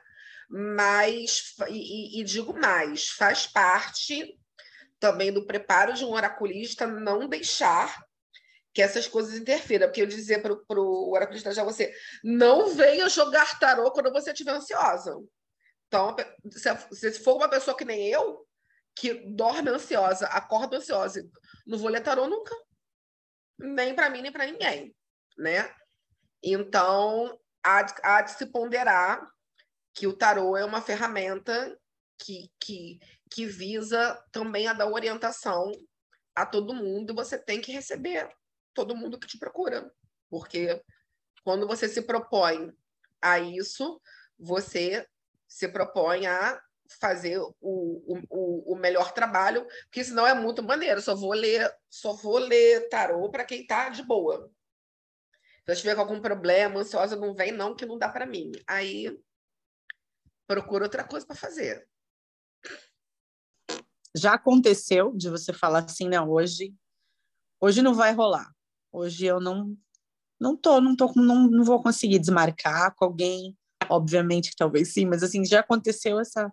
Mas, 0.49 1.55
e, 1.69 2.21
e 2.21 2.25
digo 2.25 2.59
mais, 2.59 3.09
faz 3.09 3.47
parte 3.47 4.39
também 4.99 5.33
do 5.33 5.47
preparo 5.47 5.93
de 5.93 6.05
um 6.05 6.13
oraculista 6.13 6.87
não 6.87 7.29
deixar 7.29 8.05
que 8.73 8.83
essas 8.83 9.09
coisas 9.09 9.35
interfiram. 9.35 9.87
Porque 9.87 10.03
eu 10.03 10.07
dizia 10.07 10.41
para 10.41 10.53
o 10.53 11.13
oraculista 11.13 11.53
já 11.53 11.65
você, 11.65 11.95
não 12.23 12.75
venha 12.75 13.09
jogar 13.09 13.59
tarô 13.59 13.91
quando 13.91 14.13
você 14.13 14.33
estiver 14.33 14.53
ansiosa. 14.53 15.17
Então, 15.87 16.15
se, 16.51 17.13
se 17.13 17.21
for 17.21 17.37
uma 17.37 17.49
pessoa 17.49 17.77
que 17.77 17.85
nem 17.85 18.09
eu, 18.09 18.47
que 18.95 19.15
dorme 19.35 19.71
ansiosa, 19.71 20.27
acorda 20.27 20.79
ansiosa, 20.79 21.27
não 21.67 21.79
vou 21.79 21.91
ler 21.91 22.03
tarô 22.03 22.27
nunca. 22.27 22.55
Nem 23.59 23.95
para 23.95 24.11
mim, 24.11 24.23
nem 24.23 24.33
para 24.33 24.47
ninguém, 24.47 24.95
né? 25.39 25.75
Então, 26.43 27.39
há, 27.65 27.87
há 28.03 28.23
de 28.23 28.33
se 28.33 28.47
ponderar 28.47 29.27
que 29.97 30.07
o 30.07 30.13
tarô 30.13 30.57
é 30.57 30.65
uma 30.65 30.83
ferramenta 30.83 31.77
que, 32.19 32.53
que, 32.61 33.01
que 33.31 33.47
visa 33.47 34.23
também 34.31 34.69
a 34.69 34.75
dar 34.75 34.93
orientação 34.93 35.73
a 36.35 36.45
todo 36.45 36.75
mundo, 36.75 37.15
você 37.15 37.39
tem 37.39 37.63
que 37.63 37.73
receber 37.73 38.29
todo 38.75 38.95
mundo 38.95 39.19
que 39.19 39.27
te 39.27 39.39
procura. 39.39 39.91
Porque 40.29 40.83
quando 41.43 41.67
você 41.67 41.89
se 41.89 42.03
propõe 42.03 42.71
a 43.23 43.41
isso, 43.41 43.99
você 44.39 45.09
se 45.49 45.67
propõe 45.67 46.27
a 46.27 46.61
fazer 47.01 47.39
o, 47.39 47.55
o, 47.61 48.75
o 48.75 48.77
melhor 48.77 49.13
trabalho, 49.13 49.67
porque 49.85 50.05
senão 50.05 50.27
é 50.27 50.35
muito 50.35 50.63
maneiro. 50.63 51.01
Só 51.01 51.15
vou 51.15 51.33
ler, 51.33 51.75
só 51.89 52.13
vou 52.13 52.37
ler 52.37 52.87
tarô 52.91 53.31
para 53.31 53.47
quem 53.47 53.63
está 53.63 53.89
de 53.89 54.03
boa. 54.03 54.51
Se 55.65 55.71
eu 55.71 55.73
estiver 55.73 55.95
com 55.95 56.03
algum 56.03 56.21
problema, 56.21 56.81
ansiosa, 56.81 57.17
não 57.17 57.35
vem, 57.35 57.51
não, 57.51 57.75
que 57.75 57.87
não 57.87 57.99
dá 57.99 58.11
para 58.11 58.27
mim. 58.27 58.53
Aí 58.67 59.19
procura 60.47 60.85
outra 60.85 61.05
coisa 61.05 61.27
para 61.27 61.37
fazer. 61.37 61.87
Já 64.17 64.35
aconteceu 64.35 65.13
de 65.15 65.29
você 65.29 65.53
falar 65.53 65.85
assim, 65.85 66.09
não, 66.09 66.31
hoje, 66.31 66.75
hoje 67.61 67.83
não 67.83 67.95
vai 67.95 68.13
rolar. 68.13 68.51
Hoje 68.93 69.27
eu 69.27 69.41
não 69.41 69.77
não 70.39 70.55
tô, 70.55 70.83
não 70.83 70.95
tô, 70.95 71.11
não, 71.17 71.47
não 71.47 71.65
vou 71.65 71.83
conseguir 71.83 72.19
desmarcar 72.19 72.95
com 72.95 73.07
alguém 73.07 73.57
obviamente 73.91 74.51
que 74.51 74.57
talvez 74.57 74.93
sim, 74.93 75.07
mas 75.07 75.23
assim, 75.23 75.45
já 75.45 75.61
aconteceu 75.61 76.19
essa, 76.19 76.53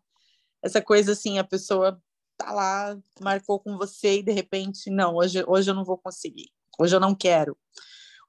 essa 0.61 0.81
coisa 0.81 1.13
assim, 1.13 1.37
a 1.39 1.43
pessoa 1.43 2.01
tá 2.37 2.51
lá, 2.51 2.97
marcou 3.21 3.59
com 3.59 3.77
você 3.77 4.19
e 4.19 4.23
de 4.23 4.31
repente, 4.31 4.89
não, 4.89 5.15
hoje, 5.15 5.43
hoje 5.47 5.69
eu 5.69 5.75
não 5.75 5.83
vou 5.85 5.97
conseguir, 5.97 6.49
hoje 6.79 6.95
eu 6.95 6.99
não 6.99 7.15
quero, 7.15 7.57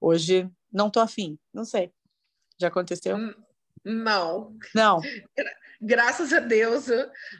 hoje 0.00 0.48
não 0.72 0.90
tô 0.90 1.00
afim, 1.00 1.38
não 1.52 1.64
sei. 1.64 1.92
Já 2.58 2.68
aconteceu? 2.68 3.16
Hum, 3.16 3.34
não. 3.84 4.56
Não. 4.74 5.00
Graças 5.80 6.32
a 6.32 6.40
Deus 6.40 6.86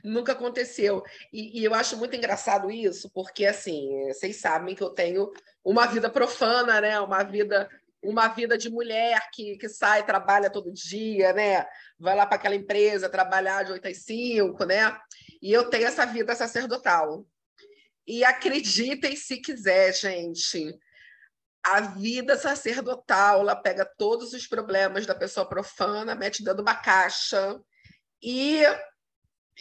nunca 0.03 0.33
aconteceu. 0.33 1.03
E, 1.33 1.61
e, 1.61 1.65
eu 1.65 1.73
acho 1.73 1.97
muito 1.97 2.15
engraçado 2.15 2.71
isso, 2.71 3.11
porque 3.11 3.47
assim, 3.47 3.89
vocês 4.09 4.37
sabem 4.37 4.75
que 4.75 4.83
eu 4.83 4.91
tenho 4.91 5.33
uma 5.65 5.87
vida 5.87 6.11
profana, 6.11 6.81
né? 6.81 7.01
Uma 7.01 7.23
vida 7.23 7.69
uma 8.05 8.29
vida 8.29 8.59
de 8.59 8.69
mulher 8.69 9.31
que, 9.33 9.57
que 9.57 9.69
sai, 9.69 10.05
trabalha 10.05 10.51
todo 10.51 10.71
dia, 10.71 11.33
né? 11.33 11.67
Vai 11.99 12.15
lá 12.15 12.27
para 12.27 12.37
aquela 12.37 12.55
empresa 12.55 13.09
trabalhar 13.09 13.63
de 13.63 13.73
8 13.73 13.89
às 13.89 14.05
5, 14.05 14.63
né? 14.67 14.95
E 15.41 15.51
eu 15.51 15.71
tenho 15.71 15.87
essa 15.87 16.05
vida 16.05 16.35
sacerdotal. 16.35 17.27
E 18.07 18.23
acreditem 18.23 19.17
se 19.17 19.39
quiser, 19.39 19.95
gente, 19.95 20.79
a 21.65 21.81
vida 21.81 22.37
sacerdotal, 22.37 23.41
ela 23.41 23.57
pega 23.57 23.87
todos 23.97 24.35
os 24.35 24.47
problemas 24.47 25.07
da 25.07 25.15
pessoa 25.15 25.49
profana, 25.49 26.15
mete 26.15 26.45
de 26.45 26.51
uma 26.51 26.75
caixa 26.75 27.59
e 28.23 28.63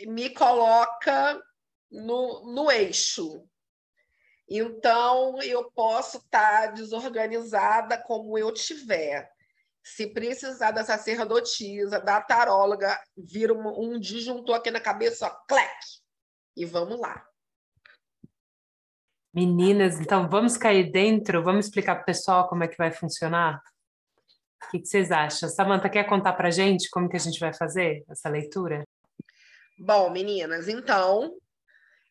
me 0.05 0.29
coloca 0.29 1.41
no, 1.89 2.53
no 2.53 2.69
eixo. 2.69 3.47
Então, 4.49 5.41
eu 5.41 5.71
posso 5.71 6.17
estar 6.17 6.73
desorganizada 6.73 7.97
como 7.97 8.37
eu 8.37 8.51
tiver. 8.53 9.31
Se 9.81 10.07
precisar 10.07 10.71
da 10.71 10.83
sacerdotisa, 10.83 11.99
da 11.99 12.21
taróloga, 12.21 13.01
vira 13.15 13.53
um, 13.53 13.93
um 13.93 13.99
disjuntor 13.99 14.55
aqui 14.55 14.71
na 14.71 14.79
cabeça, 14.79 15.27
ó, 15.27 15.29
clec, 15.47 15.73
e 16.55 16.65
vamos 16.65 16.99
lá. 16.99 17.25
Meninas, 19.33 19.99
então 19.99 20.29
vamos 20.29 20.57
cair 20.57 20.91
dentro, 20.91 21.41
vamos 21.41 21.65
explicar 21.65 21.95
para 21.95 22.03
o 22.03 22.05
pessoal 22.05 22.47
como 22.47 22.63
é 22.63 22.67
que 22.67 22.77
vai 22.77 22.91
funcionar? 22.91 23.59
O 24.63 24.69
que, 24.69 24.79
que 24.79 24.85
vocês 24.85 25.11
acham? 25.11 25.49
Samanta, 25.49 25.89
quer 25.89 26.03
contar 26.03 26.33
para 26.33 26.49
a 26.49 26.51
gente 26.51 26.87
como 26.91 27.09
que 27.09 27.15
a 27.15 27.19
gente 27.19 27.39
vai 27.39 27.51
fazer 27.51 28.03
essa 28.07 28.29
leitura? 28.29 28.83
Bom, 29.77 30.11
meninas, 30.11 30.67
então, 30.67 31.35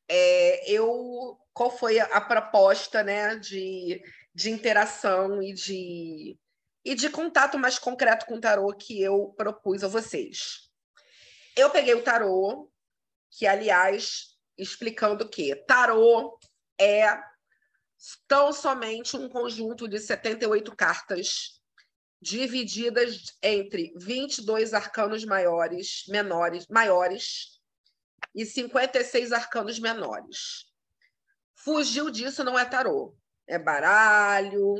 é, 0.08 0.68
eu 0.68 1.38
qual 1.54 1.70
foi 1.70 2.00
a, 2.00 2.06
a, 2.06 2.20
proposta 2.20 3.04
né, 3.04 3.36
de, 3.36 4.02
de 4.34 4.50
interação 4.50 5.40
e 5.40 5.52
de, 5.52 6.36
e 6.84 6.94
de 6.94 7.08
contato 7.08 7.56
mais 7.56 7.78
concreto 7.78 8.26
com 8.26 8.34
o 8.34 8.40
tarô 8.40 8.72
que 8.74 9.00
eu 9.00 9.32
propus 9.36 9.84
a 9.84 9.88
vocês? 9.88 10.68
Eu 11.56 11.70
peguei 11.70 11.94
o 11.94 12.02
tarô, 12.02 12.68
que, 13.30 13.46
aliás, 13.46 14.36
explicando 14.58 15.28
que 15.28 15.54
tarô 15.54 16.38
é 16.82 17.22
tão 18.26 18.52
somente 18.52 19.16
um 19.16 19.28
conjunto 19.28 19.86
de 19.86 20.00
78 20.00 20.74
cartas 20.74 21.60
divididas 22.20 23.36
entre 23.40 23.92
22 23.96 24.74
arcanos 24.74 25.24
maiores, 25.24 26.04
menores, 26.08 26.66
maiores 26.68 27.60
e 28.34 28.44
56 28.44 29.32
arcanos 29.32 29.78
menores. 29.78 30.66
Fugiu 31.54 32.10
disso 32.10 32.42
não 32.42 32.58
é 32.58 32.64
tarô, 32.64 33.16
é 33.46 33.58
baralho, 33.58 34.74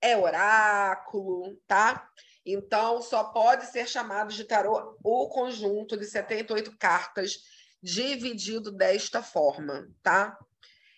é 0.00 0.16
oráculo, 0.16 1.58
tá? 1.66 2.10
Então 2.44 3.00
só 3.00 3.24
pode 3.24 3.66
ser 3.66 3.88
chamado 3.88 4.32
de 4.32 4.44
tarô 4.44 4.98
o 5.02 5.28
conjunto 5.28 5.96
de 5.96 6.04
78 6.04 6.76
cartas 6.78 7.38
dividido 7.82 8.70
desta 8.70 9.22
forma, 9.22 9.88
tá? 10.02 10.38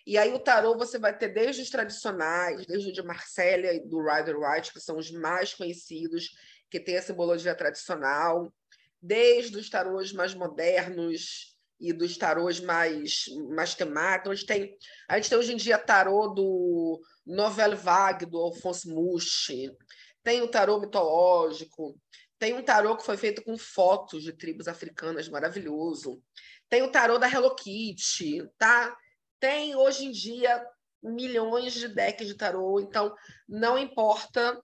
E 0.09 0.17
aí 0.17 0.33
o 0.33 0.39
tarô 0.39 0.75
você 0.75 0.97
vai 0.97 1.15
ter 1.15 1.27
desde 1.27 1.61
os 1.61 1.69
tradicionais, 1.69 2.65
desde 2.65 2.89
o 2.89 2.91
de 2.91 3.03
Marcélia 3.03 3.75
e 3.75 3.79
do 3.79 4.01
Rider 4.01 4.39
White, 4.39 4.73
que 4.73 4.79
são 4.79 4.97
os 4.97 5.11
mais 5.11 5.53
conhecidos, 5.53 6.31
que 6.67 6.79
tem 6.79 6.97
a 6.97 7.01
simbologia 7.03 7.53
tradicional, 7.53 8.51
desde 8.99 9.55
os 9.55 9.69
tarôs 9.69 10.11
mais 10.11 10.33
modernos 10.33 11.55
e 11.79 11.93
dos 11.93 12.17
tarôs 12.17 12.59
mais, 12.59 13.25
mais 13.51 13.75
temáticos. 13.75 14.43
Tem, 14.43 14.75
a 15.07 15.17
gente 15.17 15.29
tem 15.29 15.37
hoje 15.37 15.53
em 15.53 15.57
dia 15.57 15.77
tarô 15.77 16.29
do 16.29 16.99
Novel 17.23 17.77
Vague, 17.77 18.25
do 18.25 18.39
Alphonse 18.39 18.89
Mouche, 18.89 19.71
tem 20.23 20.41
o 20.41 20.47
tarô 20.47 20.79
mitológico, 20.79 21.95
tem 22.39 22.55
um 22.55 22.63
tarô 22.63 22.97
que 22.97 23.05
foi 23.05 23.15
feito 23.15 23.43
com 23.43 23.55
fotos 23.59 24.23
de 24.23 24.33
tribos 24.33 24.67
africanas, 24.67 25.29
maravilhoso. 25.29 26.19
Tem 26.67 26.81
o 26.81 26.91
tarô 26.91 27.19
da 27.19 27.29
Hello 27.29 27.53
Kitty, 27.53 28.49
tá? 28.57 28.97
Tem 29.39 29.75
hoje 29.75 30.05
em 30.05 30.11
dia 30.11 30.65
milhões 31.01 31.73
de 31.73 31.87
decks 31.87 32.27
de 32.27 32.35
tarô, 32.35 32.79
então 32.79 33.15
não 33.47 33.77
importa 33.77 34.61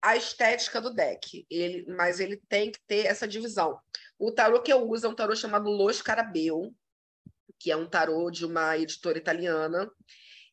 a 0.00 0.16
estética 0.16 0.80
do 0.80 0.92
deck, 0.92 1.46
ele, 1.48 1.86
mas 1.94 2.20
ele 2.20 2.36
tem 2.48 2.70
que 2.70 2.78
ter 2.86 3.06
essa 3.06 3.26
divisão. 3.26 3.78
O 4.18 4.32
tarô 4.32 4.60
que 4.60 4.72
eu 4.72 4.86
uso 4.88 5.06
é 5.06 5.08
um 5.08 5.14
tarô 5.14 5.34
chamado 5.34 5.70
Los 5.70 6.02
Carabeu, 6.02 6.74
que 7.58 7.70
é 7.70 7.76
um 7.76 7.88
tarô 7.88 8.30
de 8.30 8.44
uma 8.44 8.76
editora 8.76 9.16
italiana, 9.16 9.90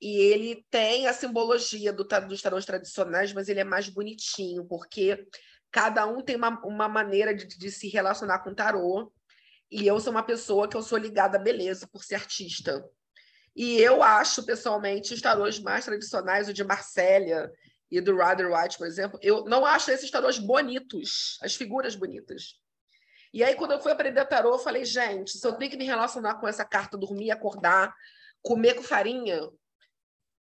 e 0.01 0.17
ele 0.17 0.65
tem 0.69 1.07
a 1.07 1.13
simbologia 1.13 1.91
do 1.91 2.05
tarô, 2.05 2.27
dos 2.27 2.41
tarôs 2.41 2.65
tradicionais, 2.65 3.34
mas 3.34 3.49
ele 3.49 3.60
é 3.60 3.65
mais 3.65 3.89
bonitinho, 3.89 4.65
porque 4.65 5.27
cada 5.69 6.05
um 6.07 6.21
tem 6.21 6.36
uma, 6.36 6.60
uma 6.65 6.88
maneira 6.88 7.36
de, 7.36 7.45
de 7.45 7.71
se 7.71 7.88
relacionar 7.89 8.39
com 8.39 8.51
o 8.51 8.55
tarô, 8.55 9.12
e 9.69 9.86
eu 9.86 9.99
sou 9.99 10.12
uma 10.12 10.23
pessoa 10.23 10.67
que 10.67 10.75
eu 10.75 10.81
sou 10.81 10.97
ligada 10.97 11.38
à 11.38 11.41
beleza 11.41 11.88
por 11.88 12.03
ser 12.03 12.15
artista. 12.15 12.84
E 13.56 13.78
eu 13.82 14.02
acho, 14.02 14.46
pessoalmente, 14.46 15.14
os 15.14 15.22
tarôs 15.22 15.60
mais 15.60 15.86
tradicionais, 15.86 16.48
o 16.48 16.54
de 16.54 16.64
Marsella 16.64 17.52
e 17.90 18.00
do 18.00 18.16
Rider 18.16 18.50
White, 18.52 18.78
por 18.78 18.88
exemplo, 18.88 19.20
eu 19.22 19.44
não 19.44 19.66
acho 19.66 19.92
esses 19.92 20.10
tarôs 20.10 20.40
bonitos, 20.40 21.38
as 21.42 21.56
figuras 21.56 21.96
bonitas. 21.96 22.60
E 23.34 23.44
aí, 23.44 23.56
quando 23.56 23.72
eu 23.72 23.82
fui 23.82 23.92
aprender 23.92 24.26
tarô, 24.26 24.54
eu 24.54 24.60
falei, 24.60 24.86
gente, 24.86 25.38
se 25.38 25.46
eu 25.46 25.54
tenho 25.54 25.72
que 25.72 25.78
me 25.78 25.86
relacionar 25.86 26.36
com 26.36 26.48
essa 26.48 26.66
carta, 26.66 26.98
dormir, 26.98 27.32
acordar, 27.32 27.94
comer 28.42 28.76
com 28.76 28.84
farinha, 28.84 29.42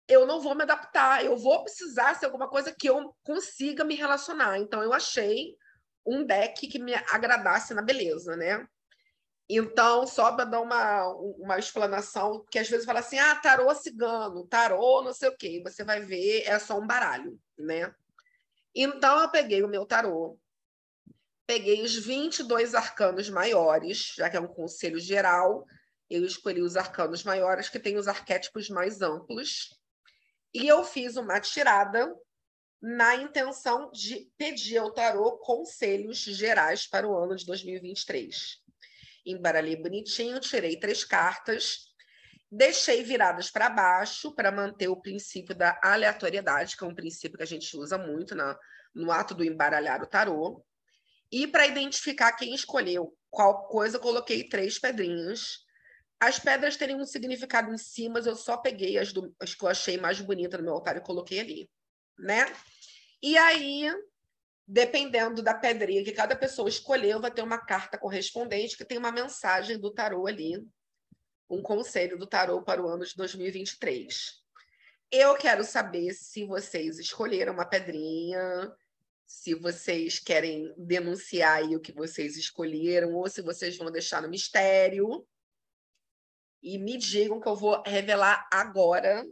eu 0.08 0.26
não 0.26 0.42
vou 0.42 0.56
me 0.56 0.64
adaptar, 0.64 1.24
eu 1.24 1.38
vou 1.38 1.64
precisar 1.64 2.16
ser 2.16 2.26
alguma 2.26 2.48
coisa 2.48 2.72
que 2.72 2.90
eu 2.90 3.16
consiga 3.24 3.84
me 3.84 3.96
relacionar. 3.96 4.60
Então, 4.60 4.84
eu 4.84 4.94
achei 4.94 5.56
um 6.06 6.24
deck 6.24 6.68
que 6.68 6.80
me 6.80 6.94
agradasse 6.94 7.74
na 7.74 7.82
beleza, 7.82 8.36
né? 8.36 8.68
Então, 9.56 10.08
só 10.08 10.32
para 10.32 10.46
dar 10.46 10.62
uma, 10.62 11.08
uma 11.38 11.60
explanação, 11.60 12.44
que 12.50 12.58
às 12.58 12.68
vezes 12.68 12.88
fala 12.88 13.02
assim, 13.02 13.20
ah, 13.20 13.36
tarô 13.36 13.74
cigano, 13.76 14.48
tarô 14.48 15.04
não 15.04 15.14
sei 15.14 15.30
o 15.30 15.38
quê. 15.38 15.62
Você 15.64 15.84
vai 15.84 16.02
ver, 16.02 16.42
é 16.48 16.58
só 16.58 16.80
um 16.80 16.88
baralho, 16.88 17.40
né? 17.56 17.94
Então, 18.74 19.22
eu 19.22 19.30
peguei 19.30 19.62
o 19.62 19.68
meu 19.68 19.86
tarô, 19.86 20.40
peguei 21.46 21.84
os 21.84 21.96
22 21.96 22.74
arcanos 22.74 23.30
maiores, 23.30 24.16
já 24.18 24.28
que 24.28 24.36
é 24.36 24.40
um 24.40 24.48
conselho 24.48 25.00
geral, 25.00 25.68
eu 26.10 26.26
escolhi 26.26 26.62
os 26.62 26.76
arcanos 26.76 27.24
maiores, 27.24 27.70
que 27.70 27.80
têm 27.80 27.96
os 27.96 28.08
arquétipos 28.08 28.70
mais 28.70 29.04
amplos, 29.04 29.80
e 30.52 30.68
eu 30.68 30.84
fiz 30.84 31.16
uma 31.16 31.40
tirada 31.40 32.12
na 32.82 33.18
intenção 33.18 33.92
de 33.92 34.32
pedir 34.36 34.80
ao 34.80 34.92
tarô 34.92 35.38
conselhos 35.38 36.18
gerais 36.18 36.88
para 36.88 37.08
o 37.08 37.16
ano 37.16 37.36
de 37.36 37.46
2023 37.46 38.63
embaralhei 39.26 39.76
bonitinho, 39.76 40.40
tirei 40.40 40.80
três 40.80 41.04
cartas, 41.04 41.94
deixei 42.52 43.04
viradas 43.04 43.50
para 43.50 43.70
baixo 43.70 44.34
para 44.36 44.52
manter 44.52 44.88
o 44.88 45.02
princípio 45.02 45.56
da 45.56 45.80
aleatoriedade, 45.84 46.78
que 46.78 46.84
é 46.84 46.88
um 46.88 46.96
princípio 46.96 47.38
que 47.38 47.44
a 47.44 47.48
gente 47.48 47.76
usa 47.78 47.98
muito 47.98 48.36
na, 48.36 48.58
no 48.94 49.12
ato 49.12 49.34
do 49.34 49.44
embaralhar 49.44 50.02
o 50.02 50.08
tarô. 50.08 50.64
E 51.32 51.48
para 51.48 51.66
identificar 51.66 52.34
quem 52.34 52.54
escolheu 52.54 53.18
qual 53.30 53.68
coisa, 53.68 53.98
coloquei 53.98 54.48
três 54.48 54.78
pedrinhas. 54.78 55.64
As 56.20 56.38
pedras 56.38 56.78
teriam 56.78 57.00
um 57.00 57.06
significado 57.06 57.74
em 57.74 57.78
si, 57.78 58.08
mas 58.08 58.28
eu 58.28 58.36
só 58.36 58.58
peguei 58.58 58.98
as, 59.00 59.12
do, 59.12 59.36
as 59.40 59.56
que 59.56 59.66
eu 59.66 59.70
achei 59.70 59.98
mais 59.98 60.22
bonitas 60.22 60.60
no 60.60 60.66
meu 60.66 60.76
altar 60.76 60.96
e 60.96 61.02
coloquei 61.02 61.40
ali, 61.40 61.70
né? 62.20 62.46
E 63.22 63.36
aí 63.36 63.92
dependendo 64.68 65.42
da 65.42 65.54
pedrinha 65.54 66.04
que 66.04 66.12
cada 66.12 66.36
pessoa 66.36 66.70
escolheu, 66.70 67.20
vai 67.20 67.32
ter 67.32 67.42
uma 67.42 67.58
carta 67.58 67.98
correspondente 67.98 68.78
que 68.78 68.86
tem 68.86 68.98
uma 68.98 69.12
mensagem 69.12 69.78
do 69.78 69.92
tarô 69.92 70.26
ali, 70.28 70.66
um 71.50 71.62
conselho 71.62 72.18
do 72.18 72.26
tarô 72.26 72.62
para 72.64 72.82
o 72.82 72.88
ano 72.88 73.06
de 73.06 73.16
2023. 73.16 74.42
Eu 75.12 75.36
quero 75.36 75.64
saber 75.64 76.14
se 76.14 76.46
vocês 76.46 76.98
escolheram 76.98 77.54
uma 77.54 77.66
pedrinha, 77.66 78.74
se 79.26 79.54
vocês 79.54 80.20
querem 80.20 80.74
denunciar 80.78 81.58
aí 81.58 81.76
o 81.76 81.80
que 81.80 81.92
vocês 81.92 82.38
escolheram, 82.38 83.14
ou 83.14 83.30
se 83.30 83.42
vocês 83.42 83.78
vão 83.78 83.92
deixar 83.92 84.22
no 84.22 84.30
mistério. 84.30 85.28
E 86.62 86.78
me 86.78 86.98
digam 86.98 87.40
que 87.40 87.48
eu 87.48 87.56
vou 87.56 87.84
revelar 87.86 88.48
agora 88.52 89.24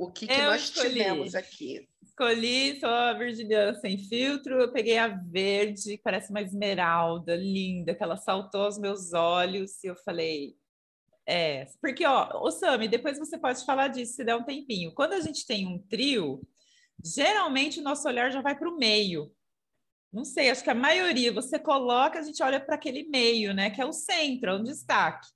O 0.00 0.10
que, 0.10 0.26
que 0.26 0.42
nós 0.42 0.62
escolhi. 0.62 0.88
tivemos 0.94 1.34
aqui? 1.34 1.86
Escolhi, 2.02 2.80
sou 2.80 2.88
a 2.88 3.12
virginiana 3.12 3.74
sem 3.74 3.98
filtro, 3.98 4.58
eu 4.58 4.72
peguei 4.72 4.96
a 4.96 5.08
verde, 5.08 5.98
que 5.98 6.02
parece 6.02 6.30
uma 6.30 6.40
esmeralda, 6.40 7.36
linda, 7.36 7.94
que 7.94 8.02
ela 8.02 8.16
saltou 8.16 8.62
aos 8.62 8.78
meus 8.78 9.12
olhos, 9.12 9.84
e 9.84 9.88
eu 9.88 9.96
falei, 9.96 10.56
é, 11.26 11.66
porque, 11.82 12.06
ó, 12.06 12.42
o 12.42 12.50
Sami, 12.50 12.88
depois 12.88 13.18
você 13.18 13.36
pode 13.36 13.62
falar 13.66 13.88
disso 13.88 14.14
se 14.14 14.24
der 14.24 14.34
um 14.34 14.42
tempinho. 14.42 14.94
Quando 14.94 15.12
a 15.12 15.20
gente 15.20 15.46
tem 15.46 15.66
um 15.66 15.78
trio, 15.78 16.40
geralmente 17.04 17.78
o 17.78 17.82
nosso 17.82 18.08
olhar 18.08 18.30
já 18.30 18.40
vai 18.40 18.58
para 18.58 18.70
o 18.70 18.78
meio. 18.78 19.30
Não 20.10 20.24
sei, 20.24 20.48
acho 20.48 20.64
que 20.64 20.70
a 20.70 20.74
maioria 20.74 21.30
você 21.30 21.58
coloca, 21.58 22.18
a 22.18 22.22
gente 22.22 22.42
olha 22.42 22.58
para 22.58 22.74
aquele 22.74 23.02
meio, 23.02 23.52
né? 23.52 23.68
Que 23.68 23.82
é 23.82 23.84
o 23.84 23.92
centro, 23.92 24.48
é 24.48 24.54
um 24.54 24.62
destaque. 24.62 25.28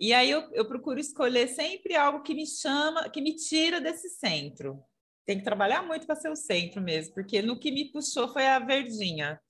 E 0.00 0.14
aí 0.14 0.30
eu, 0.30 0.48
eu 0.52 0.64
procuro 0.64 1.00
escolher 1.00 1.48
sempre 1.48 1.96
algo 1.96 2.22
que 2.22 2.34
me 2.34 2.46
chama, 2.46 3.08
que 3.08 3.20
me 3.20 3.34
tira 3.34 3.80
desse 3.80 4.08
centro. 4.08 4.80
Tem 5.26 5.38
que 5.38 5.44
trabalhar 5.44 5.82
muito 5.82 6.06
para 6.06 6.14
ser 6.14 6.30
o 6.30 6.36
centro 6.36 6.80
mesmo, 6.80 7.14
porque 7.14 7.42
no 7.42 7.58
que 7.58 7.70
me 7.70 7.90
puxou 7.90 8.28
foi 8.32 8.46
a 8.46 8.58
verdinha. 8.60 9.40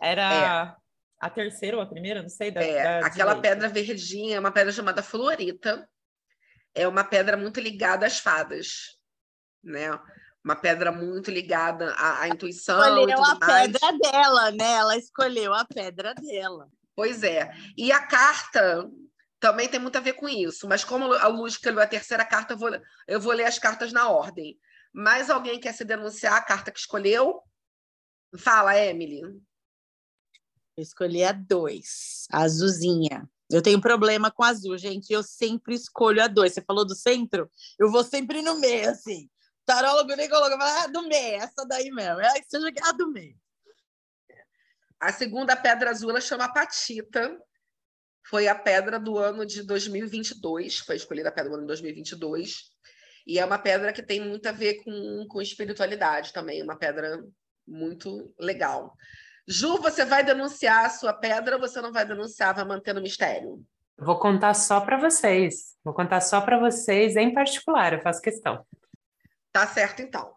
Era 0.00 0.74
é. 0.74 0.76
a 1.20 1.30
terceira 1.30 1.76
ou 1.76 1.82
a 1.82 1.86
primeira, 1.86 2.22
não 2.22 2.28
sei. 2.28 2.50
Da, 2.50 2.62
é, 2.62 3.00
da 3.00 3.06
aquela 3.06 3.34
direita. 3.34 3.40
pedra 3.56 3.68
verdinha 3.68 4.36
é 4.36 4.40
uma 4.40 4.50
pedra 4.50 4.72
chamada 4.72 5.02
fluorita. 5.02 5.88
É 6.74 6.88
uma 6.88 7.04
pedra 7.04 7.36
muito 7.36 7.60
ligada 7.60 8.06
às 8.06 8.18
fadas, 8.18 8.98
né? 9.62 9.90
Uma 10.44 10.56
pedra 10.56 10.90
muito 10.90 11.30
ligada 11.30 11.92
à, 11.94 12.22
à 12.22 12.28
intuição. 12.28 12.80
Escolheu 12.80 13.22
a 13.22 13.34
mais. 13.34 13.62
pedra 13.62 13.98
dela, 13.98 14.50
né? 14.52 14.72
Ela 14.72 14.96
escolheu 14.96 15.52
a 15.52 15.64
pedra 15.64 16.14
dela. 16.14 16.68
Pois 16.94 17.22
é. 17.22 17.52
E 17.76 17.92
a 17.92 18.06
carta 18.06 18.88
também 19.40 19.68
tem 19.68 19.80
muito 19.80 19.96
a 19.96 20.00
ver 20.00 20.14
com 20.14 20.28
isso. 20.28 20.68
Mas 20.68 20.84
como 20.84 21.12
a 21.12 21.26
Luz 21.28 21.54
escolheu 21.54 21.80
a 21.80 21.86
terceira 21.86 22.24
carta, 22.24 22.54
eu 22.54 22.58
vou, 22.58 22.70
eu 23.06 23.20
vou 23.20 23.32
ler 23.32 23.44
as 23.44 23.58
cartas 23.58 23.92
na 23.92 24.08
ordem. 24.08 24.58
Mais 24.92 25.30
alguém 25.30 25.60
quer 25.60 25.72
se 25.74 25.84
denunciar 25.84 26.34
a 26.34 26.42
carta 26.42 26.70
que 26.70 26.78
escolheu? 26.78 27.42
Fala, 28.36 28.76
Emily. 28.76 29.20
Eu 29.20 30.82
escolhi 30.82 31.24
a 31.24 31.32
dois, 31.32 32.26
a 32.30 32.42
azulzinha. 32.42 33.28
Eu 33.50 33.62
tenho 33.62 33.80
problema 33.80 34.30
com 34.30 34.44
azul, 34.44 34.76
gente. 34.76 35.12
Eu 35.12 35.22
sempre 35.22 35.74
escolho 35.74 36.22
a 36.22 36.26
dois. 36.26 36.52
Você 36.52 36.60
falou 36.60 36.86
do 36.86 36.94
centro? 36.94 37.50
Eu 37.78 37.90
vou 37.90 38.04
sempre 38.04 38.42
no 38.42 38.60
meio, 38.60 38.90
assim. 38.90 39.28
Tarólogo 39.64 40.14
nem 40.14 40.28
coloca, 40.28 40.56
ah, 40.60 40.86
do 40.86 41.02
meio, 41.08 41.36
essa 41.36 41.64
daí 41.66 41.90
mesmo. 41.90 42.20
É, 42.20 42.42
seja 42.46 42.70
a 42.82 42.92
do 42.92 43.10
meio. 43.10 43.36
A 45.00 45.12
segunda 45.12 45.56
pedra 45.56 45.90
azul 45.90 46.10
ela 46.10 46.20
chama 46.20 46.52
Patita 46.52 47.38
foi 48.28 48.46
a 48.46 48.54
pedra 48.54 48.98
do 48.98 49.16
ano 49.16 49.46
de 49.46 49.62
2022, 49.62 50.78
foi 50.80 50.96
escolhida 50.96 51.30
a 51.30 51.32
pedra 51.32 51.50
do 51.50 51.54
ano 51.56 51.62
de 51.64 51.68
2022. 51.68 52.70
E 53.26 53.38
é 53.38 53.44
uma 53.44 53.58
pedra 53.58 53.92
que 53.92 54.02
tem 54.02 54.20
muito 54.20 54.46
a 54.46 54.52
ver 54.52 54.82
com, 54.82 55.26
com 55.28 55.40
espiritualidade 55.40 56.32
também, 56.32 56.62
uma 56.62 56.76
pedra 56.76 57.22
muito 57.66 58.32
legal. 58.38 58.94
Ju, 59.46 59.78
você 59.78 60.04
vai 60.04 60.22
denunciar 60.22 60.84
a 60.84 60.90
sua 60.90 61.12
pedra 61.12 61.56
ou 61.56 61.60
você 61.60 61.80
não 61.80 61.92
vai 61.92 62.06
denunciar, 62.06 62.54
vai 62.54 62.64
manter 62.64 62.94
no 62.94 63.00
mistério? 63.00 63.64
Vou 63.98 64.18
contar 64.18 64.54
só 64.54 64.80
para 64.80 64.98
vocês. 64.98 65.74
Vou 65.82 65.94
contar 65.94 66.20
só 66.20 66.40
para 66.40 66.58
vocês, 66.58 67.16
em 67.16 67.32
particular, 67.32 67.94
eu 67.94 68.02
faço 68.02 68.20
questão. 68.20 68.64
Tá 69.50 69.66
certo, 69.66 70.02
então. 70.02 70.34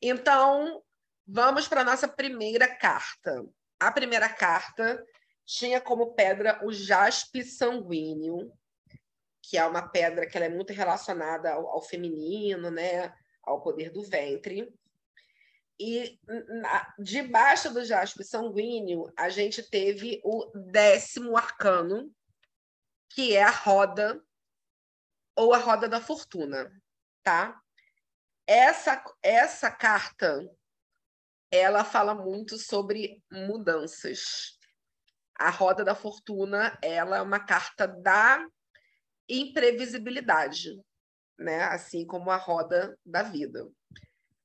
Então, 0.00 0.82
vamos 1.26 1.66
para 1.66 1.80
a 1.80 1.84
nossa 1.84 2.06
primeira 2.06 2.68
carta. 2.68 3.44
A 3.78 3.90
primeira 3.90 4.28
carta 4.28 5.02
tinha 5.44 5.80
como 5.80 6.14
pedra 6.14 6.60
o 6.64 6.72
jaspe 6.72 7.42
sanguíneo, 7.42 8.52
que 9.42 9.56
é 9.56 9.66
uma 9.66 9.88
pedra 9.88 10.26
que 10.26 10.38
é 10.38 10.48
muito 10.48 10.72
relacionada 10.72 11.52
ao, 11.52 11.66
ao 11.68 11.82
feminino, 11.82 12.70
né? 12.70 13.12
ao 13.42 13.60
poder 13.62 13.90
do 13.90 14.02
ventre. 14.02 14.72
E 15.78 16.18
na, 16.60 16.94
debaixo 16.98 17.72
do 17.72 17.84
jaspe 17.84 18.22
sanguíneo, 18.22 19.10
a 19.16 19.28
gente 19.28 19.62
teve 19.62 20.20
o 20.22 20.50
décimo 20.54 21.36
arcano, 21.36 22.14
que 23.08 23.34
é 23.34 23.42
a 23.42 23.50
roda 23.50 24.22
ou 25.34 25.54
a 25.54 25.58
roda 25.58 25.88
da 25.88 26.00
fortuna, 26.00 26.70
tá? 27.22 27.58
Essa 28.46 29.02
essa 29.22 29.70
carta 29.70 30.46
ela 31.50 31.82
fala 31.82 32.14
muito 32.14 32.58
sobre 32.58 33.22
mudanças 33.30 34.59
a 35.40 35.48
roda 35.48 35.82
da 35.82 35.94
fortuna 35.94 36.78
ela 36.82 37.16
é 37.16 37.22
uma 37.22 37.40
carta 37.40 37.88
da 37.88 38.46
imprevisibilidade, 39.26 40.78
né? 41.38 41.64
Assim 41.64 42.04
como 42.04 42.30
a 42.30 42.36
roda 42.36 42.98
da 43.04 43.22
vida. 43.22 43.66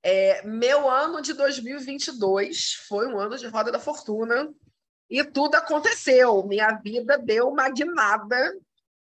É, 0.01 0.41
meu 0.47 0.89
ano 0.89 1.21
de 1.21 1.33
2022 1.33 2.75
foi 2.87 3.07
um 3.07 3.19
ano 3.19 3.37
de 3.37 3.45
roda 3.47 3.73
da 3.73 3.79
fortuna 3.79 4.49
e 5.09 5.21
tudo 5.21 5.55
aconteceu. 5.55 6.45
Minha 6.47 6.71
vida 6.71 7.17
deu 7.17 7.49
uma 7.49 7.69
guinada 7.69 8.57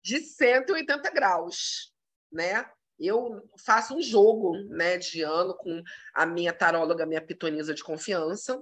de 0.02 0.18
180 0.18 1.08
graus, 1.10 1.94
né? 2.32 2.68
Eu 2.98 3.48
faço 3.64 3.94
um 3.94 4.02
jogo, 4.02 4.56
né, 4.70 4.96
de 4.96 5.22
ano 5.22 5.54
com 5.54 5.82
a 6.14 6.26
minha 6.26 6.52
taróloga, 6.52 7.06
minha 7.06 7.20
pitonisa 7.20 7.74
de 7.74 7.84
confiança, 7.84 8.60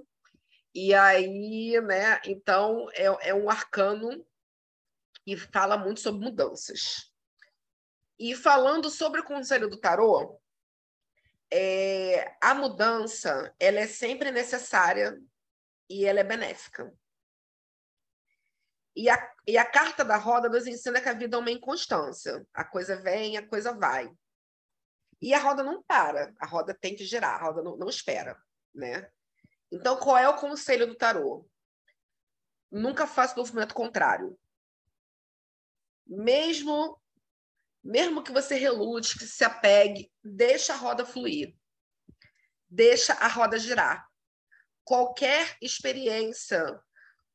e 0.75 0.93
aí, 0.93 1.79
né, 1.79 2.19
então 2.25 2.89
é, 2.91 3.29
é 3.29 3.33
um 3.33 3.49
arcano 3.49 4.27
que 5.23 5.37
fala 5.37 5.77
muito 5.77 6.01
sobre 6.01 6.25
mudanças. 6.25 7.09
E 8.19 8.35
falando 8.35 8.89
sobre 8.89 9.21
o 9.21 9.25
conselho 9.25 9.69
do 9.69 9.79
tarô, 9.79 10.37
é, 11.49 12.35
a 12.41 12.53
mudança 12.53 13.55
ela 13.57 13.79
é 13.79 13.87
sempre 13.87 14.31
necessária 14.31 15.17
e 15.89 16.05
ela 16.05 16.19
é 16.19 16.23
benéfica. 16.25 16.93
E 18.93 19.09
a, 19.09 19.33
e 19.47 19.57
a 19.57 19.65
carta 19.65 20.03
da 20.03 20.17
roda 20.17 20.49
nos 20.49 20.67
ensina 20.67 20.99
que 20.99 21.07
a 21.07 21.13
vida 21.13 21.37
é 21.37 21.39
uma 21.39 21.51
inconstância. 21.51 22.45
A 22.53 22.65
coisa 22.65 22.97
vem, 22.97 23.37
a 23.37 23.47
coisa 23.47 23.73
vai. 23.73 24.09
E 25.21 25.33
a 25.33 25.39
roda 25.39 25.63
não 25.63 25.81
para, 25.83 26.33
a 26.37 26.45
roda 26.45 26.73
tem 26.73 26.95
que 26.95 27.05
girar, 27.05 27.35
a 27.35 27.45
roda 27.45 27.63
não, 27.63 27.77
não 27.77 27.87
espera, 27.87 28.37
né? 28.73 29.09
Então, 29.71 29.97
qual 29.97 30.17
é 30.17 30.27
o 30.27 30.37
conselho 30.37 30.87
do 30.87 30.95
tarô? 30.95 31.47
Nunca 32.71 33.07
faça 33.07 33.35
o 33.35 33.39
movimento 33.39 33.73
contrário. 33.73 34.37
Mesmo 36.05 36.99
mesmo 37.83 38.23
que 38.23 38.31
você 38.31 38.55
relute, 38.55 39.17
que 39.17 39.27
se 39.27 39.43
apegue, 39.43 40.11
deixa 40.23 40.73
a 40.73 40.75
roda 40.75 41.05
fluir. 41.05 41.55
Deixa 42.67 43.13
a 43.13 43.27
roda 43.27 43.59
girar. 43.59 44.09
Qualquer 44.83 45.55
experiência, 45.61 46.81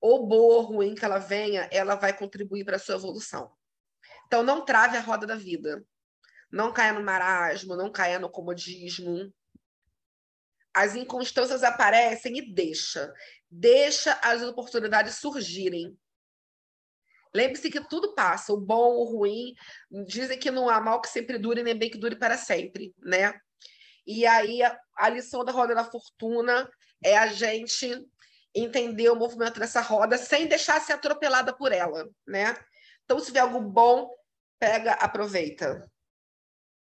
ou 0.01 0.27
boa 0.27 0.57
ou 0.57 0.62
ruim 0.62 0.97
que 0.97 1.05
ela 1.05 1.19
venha, 1.19 1.69
ela 1.71 1.95
vai 1.95 2.16
contribuir 2.16 2.64
para 2.64 2.77
a 2.77 2.81
sua 2.81 2.97
evolução. 2.97 3.53
Então, 4.27 4.43
não 4.43 4.64
trave 4.64 4.97
a 4.97 5.01
roda 5.01 5.25
da 5.25 5.37
vida. 5.37 5.85
Não 6.51 6.73
caia 6.73 6.95
no 6.95 7.05
marasmo, 7.05 7.77
não 7.77 7.90
caia 7.90 8.19
no 8.19 8.29
comodismo 8.29 9.33
as 10.74 10.94
inconstâncias 10.94 11.62
aparecem 11.62 12.38
e 12.38 12.52
deixa. 12.52 13.12
Deixa 13.50 14.18
as 14.22 14.42
oportunidades 14.42 15.16
surgirem. 15.16 15.96
Lembre-se 17.35 17.70
que 17.70 17.80
tudo 17.88 18.14
passa, 18.14 18.52
o 18.52 18.56
bom, 18.56 18.96
o 18.96 19.04
ruim. 19.04 19.54
Dizem 20.06 20.38
que 20.38 20.50
não 20.50 20.68
há 20.68 20.80
mal 20.80 21.00
que 21.00 21.09
sempre 21.09 21.38
dure, 21.38 21.62
nem 21.62 21.76
bem 21.76 21.90
que 21.90 21.98
dure 21.98 22.16
para 22.16 22.37
sempre, 22.37 22.94
né? 22.98 23.38
E 24.06 24.26
aí 24.26 24.62
a, 24.62 24.78
a 24.96 25.09
lição 25.09 25.44
da 25.44 25.52
roda 25.52 25.74
da 25.74 25.85
fortuna 25.85 26.68
é 27.02 27.16
a 27.16 27.28
gente 27.28 28.04
entender 28.54 29.09
o 29.11 29.16
movimento 29.16 29.61
dessa 29.61 29.80
roda 29.80 30.18
sem 30.18 30.46
deixar 30.46 30.80
ser 30.80 30.94
atropelada 30.94 31.56
por 31.56 31.72
ela, 31.72 32.09
né? 32.26 32.56
Então, 33.04 33.18
se 33.20 33.33
vier 33.33 33.42
algo 33.42 33.61
bom, 33.61 34.11
pega, 34.59 34.92
aproveita. 34.94 35.90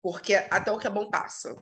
Porque 0.03 0.35
até 0.35 0.71
o 0.71 0.79
que 0.79 0.87
é 0.87 0.91
bom 0.91 1.11
passa. 1.11 1.57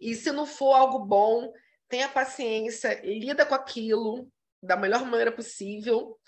E 0.00 0.14
se 0.14 0.32
não 0.32 0.46
for 0.46 0.72
algo 0.72 1.00
bom, 1.00 1.52
tenha 1.88 2.08
paciência, 2.08 3.00
lida 3.04 3.44
com 3.44 3.54
aquilo 3.54 4.30
da 4.62 4.76
melhor 4.76 5.04
maneira 5.04 5.32
possível 5.32 6.18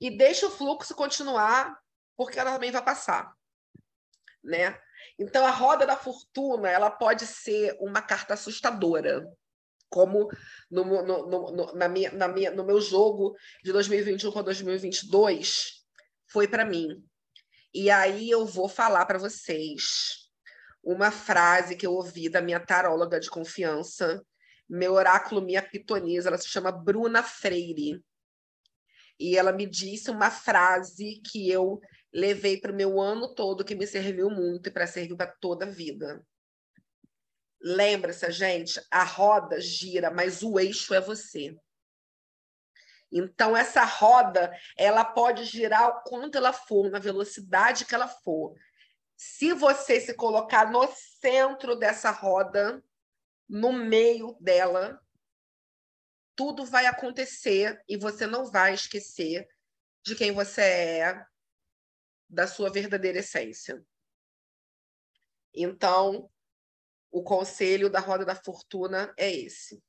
e 0.00 0.10
deixa 0.10 0.46
o 0.46 0.50
fluxo 0.50 0.94
continuar, 0.94 1.78
porque 2.16 2.38
ela 2.38 2.52
também 2.52 2.70
vai 2.70 2.82
passar, 2.82 3.32
né? 4.42 4.78
Então 5.18 5.44
a 5.44 5.50
roda 5.50 5.86
da 5.86 5.96
fortuna, 5.96 6.68
ela 6.68 6.90
pode 6.90 7.26
ser 7.26 7.76
uma 7.80 8.00
carta 8.00 8.34
assustadora, 8.34 9.26
como 9.88 10.28
no, 10.70 10.84
no, 10.84 11.52
no, 11.52 11.72
na 11.74 11.88
minha, 11.88 12.10
na 12.12 12.28
minha, 12.28 12.50
no 12.50 12.64
meu 12.64 12.80
jogo 12.80 13.36
de 13.62 13.72
2021 13.72 14.32
para 14.32 14.42
2022 14.42 15.84
foi 16.28 16.46
para 16.46 16.64
mim. 16.64 17.04
E 17.74 17.90
aí 17.90 18.30
eu 18.30 18.46
vou 18.46 18.68
falar 18.68 19.04
para 19.04 19.18
vocês 19.18 20.29
uma 20.82 21.10
frase 21.10 21.76
que 21.76 21.86
eu 21.86 21.92
ouvi 21.92 22.28
da 22.28 22.40
minha 22.40 22.60
taróloga 22.60 23.20
de 23.20 23.28
confiança, 23.28 24.24
meu 24.68 24.94
oráculo, 24.94 25.42
minha 25.42 25.62
pitonisa, 25.62 26.28
ela 26.28 26.38
se 26.38 26.48
chama 26.48 26.72
Bruna 26.72 27.22
Freire. 27.22 28.02
E 29.18 29.36
ela 29.36 29.52
me 29.52 29.66
disse 29.66 30.10
uma 30.10 30.30
frase 30.30 31.20
que 31.30 31.50
eu 31.50 31.80
levei 32.12 32.58
para 32.58 32.72
o 32.72 32.74
meu 32.74 33.00
ano 33.00 33.34
todo, 33.34 33.64
que 33.64 33.74
me 33.74 33.86
serviu 33.86 34.30
muito 34.30 34.68
e 34.68 34.72
para 34.72 34.86
servir 34.86 35.16
para 35.16 35.26
toda 35.26 35.66
a 35.66 35.70
vida. 35.70 36.24
Lembra-se, 37.60 38.30
gente, 38.32 38.80
a 38.90 39.04
roda 39.04 39.60
gira, 39.60 40.10
mas 40.10 40.42
o 40.42 40.58
eixo 40.58 40.94
é 40.94 41.00
você. 41.00 41.54
Então, 43.12 43.56
essa 43.56 43.84
roda, 43.84 44.56
ela 44.78 45.04
pode 45.04 45.44
girar 45.44 45.88
o 45.88 46.02
quanto 46.02 46.38
ela 46.38 46.52
for, 46.52 46.90
na 46.90 46.98
velocidade 46.98 47.84
que 47.84 47.94
ela 47.94 48.08
for. 48.08 48.54
Se 49.22 49.52
você 49.52 50.00
se 50.00 50.14
colocar 50.14 50.72
no 50.72 50.90
centro 51.20 51.76
dessa 51.76 52.10
roda, 52.10 52.82
no 53.46 53.70
meio 53.70 54.34
dela, 54.40 54.98
tudo 56.34 56.64
vai 56.64 56.86
acontecer 56.86 57.84
e 57.86 57.98
você 57.98 58.26
não 58.26 58.50
vai 58.50 58.72
esquecer 58.72 59.46
de 60.02 60.16
quem 60.16 60.32
você 60.32 60.62
é, 60.62 61.26
da 62.30 62.46
sua 62.46 62.70
verdadeira 62.70 63.18
essência. 63.18 63.84
Então, 65.52 66.30
o 67.10 67.22
conselho 67.22 67.90
da 67.90 68.00
roda 68.00 68.24
da 68.24 68.34
fortuna 68.34 69.12
é 69.18 69.30
esse, 69.30 69.84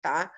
tá? 0.00 0.32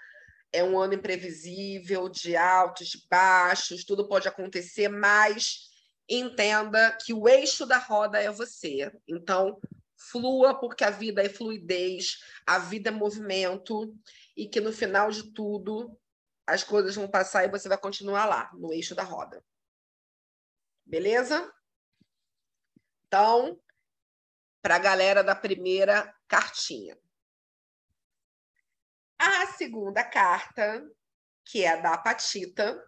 É 0.50 0.64
um 0.64 0.76
ano 0.76 0.94
imprevisível, 0.94 2.08
de 2.08 2.36
altos, 2.36 2.88
de 2.88 3.06
baixos, 3.08 3.84
tudo 3.84 4.08
pode 4.08 4.26
acontecer, 4.26 4.88
mas 4.88 5.71
entenda 6.08 6.96
que 7.04 7.12
o 7.14 7.28
eixo 7.28 7.66
da 7.66 7.78
roda 7.78 8.20
é 8.20 8.30
você. 8.30 8.92
Então, 9.08 9.60
flua, 9.96 10.58
porque 10.58 10.84
a 10.84 10.90
vida 10.90 11.22
é 11.22 11.28
fluidez, 11.28 12.18
a 12.46 12.58
vida 12.58 12.90
é 12.90 12.92
movimento, 12.92 13.94
e 14.36 14.48
que 14.48 14.60
no 14.60 14.72
final 14.72 15.10
de 15.10 15.32
tudo 15.32 15.98
as 16.46 16.64
coisas 16.64 16.94
vão 16.94 17.08
passar 17.08 17.44
e 17.44 17.50
você 17.50 17.68
vai 17.68 17.78
continuar 17.78 18.26
lá, 18.26 18.50
no 18.54 18.72
eixo 18.72 18.94
da 18.94 19.02
roda. 19.02 19.44
Beleza? 20.84 21.52
Então, 23.06 23.60
para 24.60 24.76
a 24.76 24.80
galera 24.80 25.22
da 25.22 25.34
primeira 25.34 26.14
cartinha. 26.26 26.98
A 29.18 29.46
segunda 29.46 30.02
carta, 30.02 30.84
que 31.44 31.64
é 31.64 31.80
da 31.80 31.96
Patita, 31.96 32.82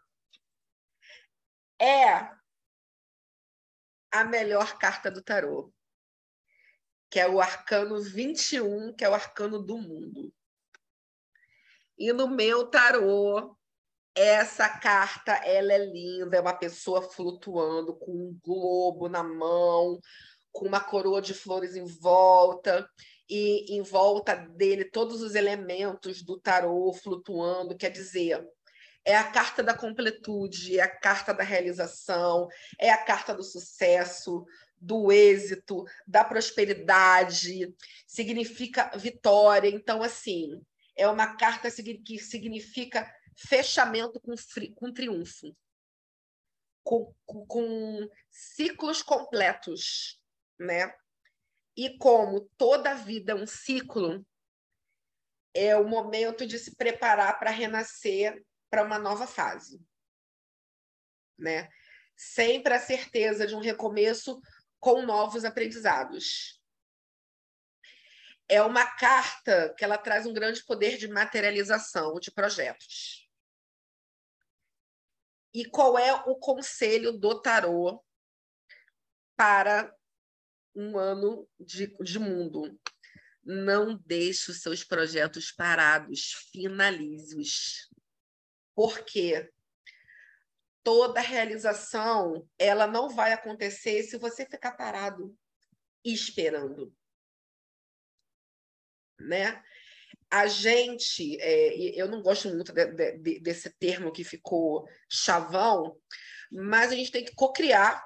é 1.80 2.28
a 4.14 4.24
melhor 4.24 4.78
carta 4.78 5.10
do 5.10 5.20
tarô, 5.20 5.72
que 7.10 7.18
é 7.18 7.28
o 7.28 7.40
arcano 7.40 8.00
21, 8.00 8.94
que 8.94 9.04
é 9.04 9.08
o 9.08 9.14
arcano 9.14 9.60
do 9.60 9.76
mundo. 9.76 10.32
E 11.98 12.12
no 12.12 12.28
meu 12.28 12.68
tarô, 12.68 13.56
essa 14.14 14.68
carta 14.68 15.32
ela 15.32 15.72
é 15.72 15.78
linda, 15.78 16.36
é 16.36 16.40
uma 16.40 16.56
pessoa 16.56 17.02
flutuando 17.02 17.96
com 17.96 18.12
um 18.12 18.40
globo 18.44 19.08
na 19.08 19.24
mão, 19.24 19.98
com 20.52 20.68
uma 20.68 20.80
coroa 20.80 21.20
de 21.20 21.34
flores 21.34 21.74
em 21.74 21.84
volta 21.84 22.88
e 23.28 23.76
em 23.76 23.82
volta 23.82 24.36
dele 24.36 24.84
todos 24.84 25.22
os 25.22 25.34
elementos 25.34 26.22
do 26.22 26.38
tarô 26.38 26.92
flutuando, 26.92 27.76
quer 27.76 27.90
dizer, 27.90 28.46
é 29.04 29.14
a 29.14 29.30
carta 29.30 29.62
da 29.62 29.76
completude, 29.76 30.78
é 30.78 30.82
a 30.82 30.88
carta 30.88 31.34
da 31.34 31.44
realização, 31.44 32.48
é 32.78 32.90
a 32.90 33.04
carta 33.04 33.34
do 33.34 33.42
sucesso, 33.42 34.46
do 34.80 35.12
êxito, 35.12 35.84
da 36.06 36.24
prosperidade, 36.24 37.74
significa 38.06 38.90
vitória. 38.96 39.68
Então, 39.68 40.02
assim, 40.02 40.60
é 40.96 41.06
uma 41.06 41.36
carta 41.36 41.70
que 41.70 42.18
significa 42.18 43.12
fechamento 43.36 44.20
com, 44.20 44.34
com 44.74 44.92
triunfo, 44.92 45.54
com, 46.82 47.12
com 47.26 48.08
ciclos 48.30 49.02
completos, 49.02 50.20
né? 50.58 50.94
E 51.76 51.98
como 51.98 52.48
toda 52.56 52.94
vida 52.94 53.32
é 53.32 53.34
um 53.34 53.46
ciclo, 53.46 54.24
é 55.52 55.76
o 55.76 55.88
momento 55.88 56.46
de 56.46 56.58
se 56.58 56.74
preparar 56.76 57.38
para 57.38 57.50
renascer 57.50 58.44
para 58.74 58.82
uma 58.82 58.98
nova 58.98 59.24
fase, 59.24 59.80
né? 61.38 61.70
Sempre 62.16 62.74
a 62.74 62.80
certeza 62.80 63.46
de 63.46 63.54
um 63.54 63.60
recomeço 63.60 64.42
com 64.80 65.02
novos 65.02 65.44
aprendizados 65.44 66.60
é 68.48 68.60
uma 68.60 68.84
carta 68.84 69.72
que 69.78 69.84
ela 69.84 69.96
traz 69.96 70.26
um 70.26 70.32
grande 70.32 70.64
poder 70.64 70.98
de 70.98 71.06
materialização 71.06 72.18
de 72.18 72.32
projetos. 72.32 73.30
E 75.54 75.64
qual 75.64 75.96
é 75.96 76.12
o 76.12 76.34
conselho 76.34 77.12
do 77.12 77.40
tarô 77.40 78.04
para 79.36 79.96
um 80.74 80.98
ano 80.98 81.48
de, 81.60 81.96
de 82.02 82.18
mundo? 82.18 82.76
Não 83.44 83.96
deixe 84.04 84.50
os 84.50 84.62
seus 84.62 84.82
projetos 84.82 85.52
parados, 85.52 86.32
finalize-os. 86.50 87.88
Por 88.74 89.04
quê? 89.04 89.50
Toda 90.82 91.20
realização 91.20 92.48
ela 92.58 92.86
não 92.86 93.08
vai 93.08 93.32
acontecer 93.32 94.02
se 94.02 94.18
você 94.18 94.44
ficar 94.44 94.72
parado 94.72 95.36
esperando 96.04 96.94
né? 99.18 99.62
A 100.30 100.46
gente, 100.46 101.40
é, 101.40 101.74
eu 101.98 102.08
não 102.08 102.22
gosto 102.22 102.48
muito 102.48 102.72
de, 102.72 102.86
de, 103.18 103.40
desse 103.40 103.70
termo 103.78 104.12
que 104.12 104.24
ficou 104.24 104.88
chavão, 105.08 105.96
mas 106.50 106.90
a 106.90 106.94
gente 106.94 107.10
tem 107.10 107.24
que 107.24 107.34
cocriar 107.34 108.04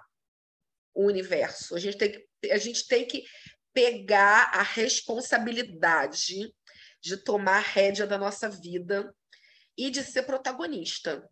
o 0.94 1.06
universo. 1.06 1.74
A 1.74 1.80
gente 1.80 1.96
tem 1.96 2.12
que, 2.12 2.52
a 2.52 2.58
gente 2.58 2.86
tem 2.86 3.06
que 3.06 3.24
pegar 3.72 4.50
a 4.54 4.62
responsabilidade 4.62 6.52
de 7.00 7.16
tomar 7.16 7.58
a 7.58 7.60
rédea 7.60 8.06
da 8.06 8.18
nossa 8.18 8.48
vida 8.48 9.14
e 9.78 9.90
de 9.90 10.02
ser 10.02 10.24
protagonista. 10.24 11.30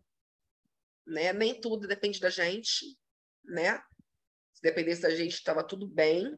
Né? 1.05 1.33
Nem 1.33 1.59
tudo 1.59 1.85
depende 1.85 2.19
da 2.19 2.29
gente, 2.29 2.97
né? 3.43 3.79
Se 4.53 4.61
dependesse 4.61 5.01
da 5.01 5.09
gente, 5.09 5.33
estava 5.33 5.63
tudo 5.63 5.85
bem, 5.85 6.35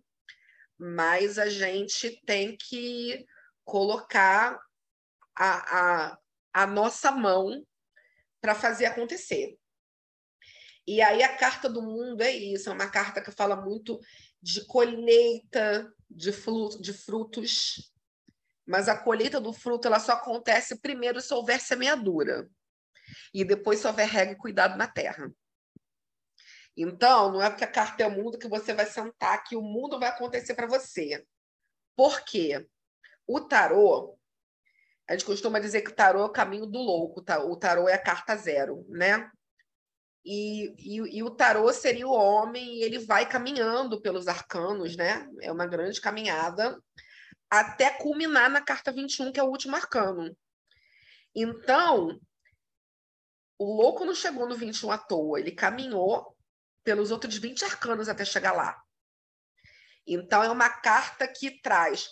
mas 0.77 1.37
a 1.37 1.47
gente 1.47 2.19
tem 2.25 2.57
que 2.57 3.25
colocar 3.63 4.59
a, 5.35 5.77
a, 6.11 6.19
a 6.53 6.67
nossa 6.67 7.11
mão 7.11 7.65
para 8.41 8.55
fazer 8.55 8.85
acontecer. 8.85 9.57
E 10.87 11.01
aí 11.01 11.21
a 11.21 11.37
carta 11.37 11.69
do 11.69 11.81
mundo 11.81 12.21
é 12.21 12.31
isso, 12.31 12.69
é 12.69 12.73
uma 12.73 12.89
carta 12.89 13.21
que 13.21 13.31
fala 13.31 13.55
muito 13.55 13.99
de 14.41 14.65
colheita 14.65 15.93
de, 16.09 16.31
fruto, 16.31 16.81
de 16.81 16.93
frutos, 16.93 17.93
mas 18.69 18.87
a 18.87 18.95
colheita 18.95 19.41
do 19.41 19.51
fruto 19.51 19.87
ela 19.87 19.99
só 19.99 20.11
acontece 20.11 20.79
primeiro 20.79 21.19
se 21.19 21.33
houver 21.33 21.59
semeadura 21.59 22.47
e 23.33 23.43
depois 23.43 23.79
se 23.79 23.87
houver 23.87 24.07
rega 24.07 24.33
e 24.33 24.37
cuidado 24.37 24.77
na 24.77 24.85
terra. 24.85 25.33
Então, 26.77 27.31
não 27.31 27.41
é 27.41 27.49
porque 27.49 27.63
a 27.63 27.71
carta 27.71 28.03
é 28.03 28.07
o 28.07 28.11
mundo 28.11 28.37
que 28.37 28.47
você 28.47 28.71
vai 28.71 28.85
sentar 28.85 29.43
que 29.43 29.55
o 29.55 29.61
mundo 29.61 29.99
vai 29.99 30.09
acontecer 30.09 30.53
para 30.53 30.67
você. 30.67 31.25
Por 31.95 32.21
quê? 32.21 32.69
O 33.25 33.41
tarô, 33.41 34.15
a 35.09 35.13
gente 35.13 35.25
costuma 35.25 35.57
dizer 35.57 35.81
que 35.81 35.89
o 35.89 35.95
tarô 35.95 36.21
é 36.21 36.25
o 36.25 36.31
caminho 36.31 36.67
do 36.67 36.77
louco, 36.77 37.23
tá? 37.23 37.43
o 37.43 37.57
tarô 37.57 37.89
é 37.89 37.95
a 37.95 38.01
carta 38.01 38.37
zero, 38.37 38.85
né? 38.87 39.31
E, 40.23 40.75
e, 40.77 41.17
e, 41.17 41.23
o 41.23 41.31
tarô 41.31 41.73
seria 41.73 42.07
o 42.07 42.13
homem 42.13 42.75
e 42.75 42.83
ele 42.83 42.99
vai 42.99 43.27
caminhando 43.27 43.99
pelos 43.99 44.27
arcanos, 44.27 44.95
né? 44.95 45.27
É 45.41 45.51
uma 45.51 45.65
grande 45.65 45.99
caminhada 45.99 46.79
até 47.49 47.89
culminar 47.91 48.49
na 48.49 48.61
carta 48.61 48.91
21, 48.91 49.31
que 49.31 49.39
é 49.39 49.43
o 49.43 49.49
último 49.49 49.75
arcano. 49.75 50.35
Então, 51.35 52.19
o 53.57 53.73
louco 53.75 54.05
não 54.05 54.15
chegou 54.15 54.47
no 54.47 54.55
21 54.55 54.91
à 54.91 54.97
toa, 54.97 55.39
ele 55.39 55.51
caminhou 55.51 56.35
pelos 56.83 57.11
outros 57.11 57.37
20 57.37 57.65
arcanos 57.65 58.07
até 58.09 58.23
chegar 58.23 58.53
lá. 58.53 58.81
Então, 60.05 60.43
é 60.43 60.49
uma 60.49 60.69
carta 60.69 61.27
que 61.27 61.61
traz 61.61 62.09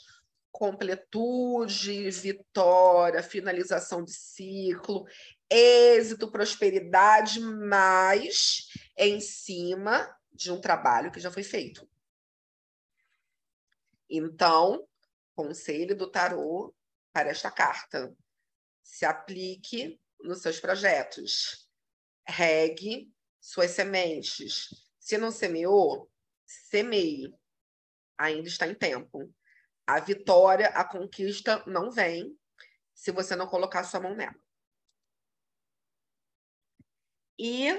completude, 0.52 2.10
vitória, 2.10 3.22
finalização 3.22 4.04
de 4.04 4.12
ciclo, 4.12 5.06
êxito, 5.50 6.32
prosperidade, 6.32 7.40
mas 7.40 8.68
em 8.98 9.20
cima 9.20 10.10
de 10.32 10.52
um 10.52 10.60
trabalho 10.60 11.12
que 11.12 11.20
já 11.20 11.32
foi 11.32 11.44
feito. 11.44 11.88
Então, 14.10 14.87
conselho 15.38 15.96
do 15.96 16.10
tarô 16.10 16.76
para 17.14 17.30
esta 17.30 17.52
carta: 17.52 18.12
se 18.84 19.06
aplique 19.06 20.02
nos 20.20 20.42
seus 20.42 20.60
projetos, 20.60 21.70
regue 22.28 23.14
suas 23.40 23.72
sementes. 23.72 24.70
Se 25.00 25.18
não 25.18 25.32
semeou, 25.32 26.12
semeie. 26.46 27.32
Ainda 28.18 28.48
está 28.48 28.68
em 28.68 28.74
tempo. 28.74 29.32
A 29.86 30.00
vitória, 30.00 30.70
a 30.70 30.84
conquista 30.84 31.64
não 31.68 31.92
vem 31.92 32.36
se 32.94 33.12
você 33.12 33.36
não 33.36 33.48
colocar 33.48 33.84
sua 33.84 34.00
mão 34.00 34.16
nela. 34.16 34.36
E 37.40 37.70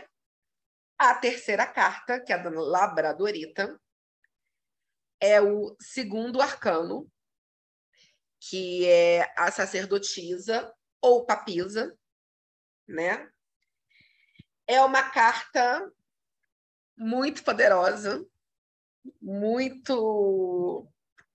a 0.96 1.14
terceira 1.16 1.66
carta, 1.66 2.20
que 2.20 2.32
é 2.32 2.38
da 2.38 2.48
Labradorita, 2.48 3.78
é 5.20 5.40
o 5.40 5.76
segundo 5.80 6.40
arcano, 6.40 7.10
que 8.40 8.86
é 8.86 9.32
a 9.36 9.50
sacerdotisa 9.50 10.72
ou 11.00 11.24
papisa, 11.24 11.96
né? 12.86 13.30
É 14.66 14.82
uma 14.82 15.10
carta 15.10 15.90
muito 16.96 17.42
poderosa, 17.42 18.24
muito 19.20 20.86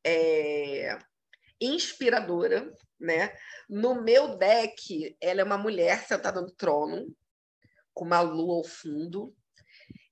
é, 0.04 1.00
inspiradora, 1.60 2.72
né? 3.00 3.36
No 3.68 4.02
meu 4.02 4.38
deck, 4.38 5.16
ela 5.20 5.42
é 5.42 5.44
uma 5.44 5.58
mulher 5.58 6.06
sentada 6.06 6.42
no 6.42 6.52
trono, 6.52 7.16
com 7.94 8.06
uma 8.06 8.22
lua 8.22 8.58
ao 8.58 8.64
fundo. 8.64 9.36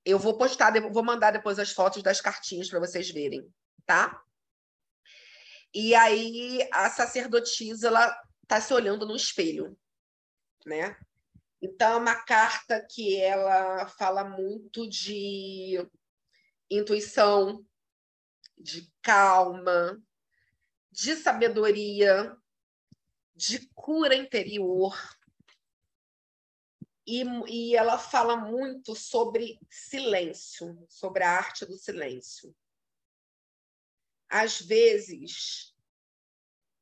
Eu 0.03 0.17
vou 0.17 0.37
postar, 0.37 0.73
vou 0.91 1.03
mandar 1.03 1.31
depois 1.31 1.59
as 1.59 1.71
fotos 1.71 2.01
das 2.01 2.21
cartinhas 2.21 2.69
para 2.69 2.79
vocês 2.79 3.09
verem, 3.11 3.47
tá? 3.85 4.21
E 5.73 5.95
aí 5.95 6.67
a 6.71 6.89
sacerdotisa 6.89 7.87
ela 7.87 8.23
tá 8.47 8.59
se 8.59 8.73
olhando 8.73 9.05
no 9.05 9.15
espelho, 9.15 9.77
né? 10.65 10.97
Então 11.61 11.93
é 11.93 11.95
uma 11.97 12.15
carta 12.15 12.85
que 12.89 13.15
ela 13.21 13.87
fala 13.87 14.23
muito 14.23 14.89
de 14.89 15.77
intuição, 16.69 17.65
de 18.57 18.91
calma, 19.01 20.01
de 20.91 21.15
sabedoria, 21.15 22.35
de 23.35 23.67
cura 23.73 24.15
interior. 24.15 24.95
E, 27.07 27.23
e 27.47 27.75
ela 27.75 27.97
fala 27.97 28.35
muito 28.35 28.95
sobre 28.95 29.59
silêncio, 29.69 30.85
sobre 30.89 31.23
a 31.23 31.31
arte 31.31 31.65
do 31.65 31.77
silêncio. 31.77 32.55
Às 34.31 34.61
vezes, 34.61 35.75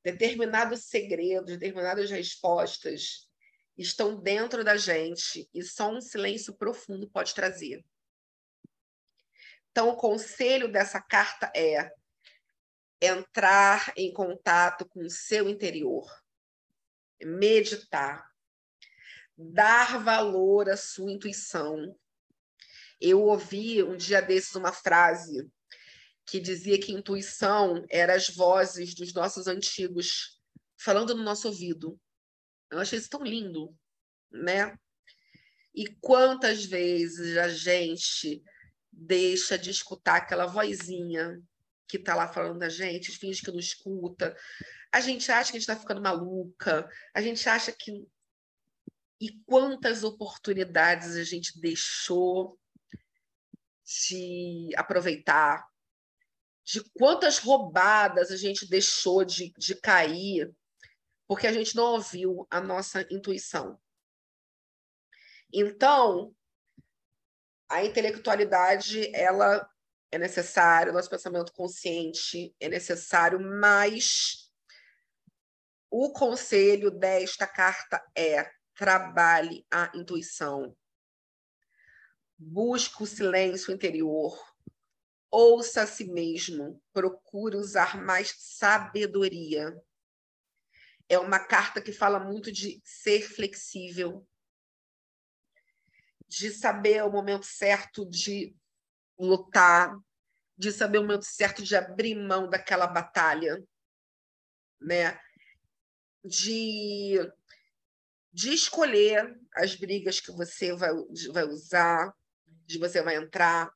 determinados 0.03 0.85
segredos, 0.85 1.57
determinadas 1.57 2.11
respostas 2.11 3.27
estão 3.75 4.21
dentro 4.21 4.63
da 4.63 4.77
gente 4.77 5.49
e 5.51 5.63
só 5.63 5.89
um 5.89 5.99
silêncio 5.99 6.53
profundo 6.55 7.09
pode 7.09 7.33
trazer. 7.33 7.83
Então, 9.71 9.89
o 9.89 9.97
conselho 9.97 10.71
dessa 10.71 11.01
carta 11.01 11.51
é 11.55 11.91
entrar 13.01 13.91
em 13.97 14.13
contato 14.13 14.87
com 14.87 15.01
o 15.01 15.09
seu 15.09 15.49
interior, 15.49 16.07
meditar, 17.19 18.29
dar 19.35 20.03
valor 20.03 20.69
à 20.69 20.77
sua 20.77 21.11
intuição. 21.11 21.97
Eu 23.01 23.23
ouvi 23.23 23.81
um 23.81 23.97
dia 23.97 24.21
desses 24.21 24.53
uma 24.53 24.71
frase 24.71 25.49
que 26.29 26.39
dizia 26.39 26.79
que 26.79 26.91
intuição 26.91 27.85
era 27.89 28.15
as 28.15 28.29
vozes 28.29 28.93
dos 28.93 29.13
nossos 29.13 29.47
antigos 29.47 30.39
falando 30.77 31.15
no 31.15 31.23
nosso 31.23 31.47
ouvido. 31.47 31.99
Eu 32.71 32.79
achei 32.79 32.99
isso 32.99 33.09
tão 33.09 33.23
lindo, 33.23 33.75
né? 34.31 34.77
E 35.73 35.87
quantas 35.99 36.65
vezes 36.65 37.35
a 37.37 37.47
gente 37.49 38.43
deixa 38.91 39.57
de 39.57 39.71
escutar 39.71 40.17
aquela 40.17 40.45
vozinha 40.45 41.41
que 41.87 41.97
está 41.97 42.13
lá 42.13 42.27
falando 42.27 42.59
da 42.59 42.69
gente, 42.69 43.17
finge 43.17 43.41
que 43.41 43.51
não 43.51 43.59
escuta. 43.59 44.35
A 44.91 44.99
gente 44.99 45.31
acha 45.31 45.51
que 45.51 45.57
a 45.57 45.59
gente 45.59 45.69
está 45.69 45.75
ficando 45.75 46.01
maluca, 46.01 46.87
a 47.13 47.21
gente 47.21 47.47
acha 47.49 47.71
que. 47.71 48.07
E 49.21 49.31
quantas 49.45 50.03
oportunidades 50.03 51.15
a 51.15 51.23
gente 51.23 51.59
deixou 51.59 52.57
de 53.83 54.69
aproveitar, 54.77 55.67
de 56.71 56.83
quantas 56.91 57.39
roubadas 57.39 58.29
a 58.29 58.37
gente 58.37 58.69
deixou 58.69 59.25
de, 59.25 59.51
de 59.57 59.73
cair, 59.73 60.53
porque 61.27 61.47
a 61.47 61.51
gente 61.51 61.75
não 61.75 61.93
ouviu 61.93 62.45
a 62.47 62.61
nossa 62.61 63.01
intuição. 63.09 63.81
Então, 65.51 66.35
a 67.67 67.83
intelectualidade, 67.83 69.09
ela 69.15 69.67
é 70.11 70.19
necessário, 70.19 70.93
nosso 70.93 71.09
pensamento 71.09 71.51
consciente 71.53 72.55
é 72.59 72.69
necessário, 72.69 73.39
mas 73.39 74.51
o 75.89 76.11
conselho 76.11 76.91
desta 76.91 77.47
carta 77.47 77.99
é 78.15 78.47
trabalhe 78.75 79.65
a 79.71 79.91
intuição. 79.95 80.77
Busque 82.37 83.01
o 83.01 83.07
silêncio 83.07 83.73
interior. 83.73 84.37
Ouça 85.31 85.83
a 85.83 85.87
si 85.87 86.05
mesmo. 86.05 86.81
Procure 86.91 87.55
usar 87.55 88.01
mais 88.01 88.33
sabedoria. 88.37 89.75
É 91.07 91.17
uma 91.17 91.39
carta 91.39 91.81
que 91.81 91.91
fala 91.91 92.19
muito 92.19 92.51
de 92.51 92.81
ser 92.83 93.21
flexível, 93.21 94.27
de 96.27 96.51
saber 96.51 97.03
o 97.03 97.11
momento 97.11 97.45
certo 97.45 98.07
de 98.07 98.55
lutar, 99.17 99.99
de 100.55 100.71
saber 100.71 100.99
o 100.99 101.01
momento 101.01 101.25
certo 101.25 101.63
de 101.63 101.75
abrir 101.75 102.15
mão 102.15 102.47
daquela 102.47 102.85
batalha, 102.85 103.63
né? 104.79 105.19
De, 106.23 107.17
de 108.31 108.53
escolher 108.53 109.39
as 109.55 109.75
brigas 109.75 110.19
que 110.19 110.31
você 110.31 110.73
vai, 110.73 110.91
vai 111.31 111.43
usar, 111.45 112.13
de 112.65 112.77
você 112.77 113.01
vai 113.01 113.15
entrar, 113.15 113.73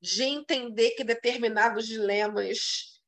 de 0.00 0.22
entender 0.22 0.92
que 0.92 1.04
determinados 1.04 1.86
dilemas 1.86 3.00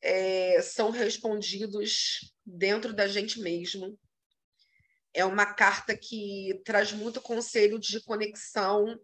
é, 0.00 0.60
são 0.62 0.90
respondidos 0.90 2.32
dentro 2.44 2.92
da 2.92 3.06
gente 3.06 3.40
mesmo. 3.40 3.98
É 5.14 5.24
uma 5.24 5.46
carta 5.46 5.96
que 5.96 6.60
traz 6.64 6.92
muito 6.92 7.20
conselho 7.20 7.78
de 7.78 8.00
conexão 8.02 8.98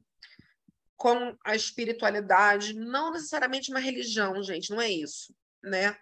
com 0.96 1.36
a 1.44 1.54
espiritualidade, 1.54 2.74
não 2.74 3.12
necessariamente 3.12 3.70
uma 3.70 3.78
religião, 3.78 4.42
gente, 4.42 4.70
não 4.70 4.80
é 4.80 4.90
isso, 4.90 5.32
né? 5.62 5.96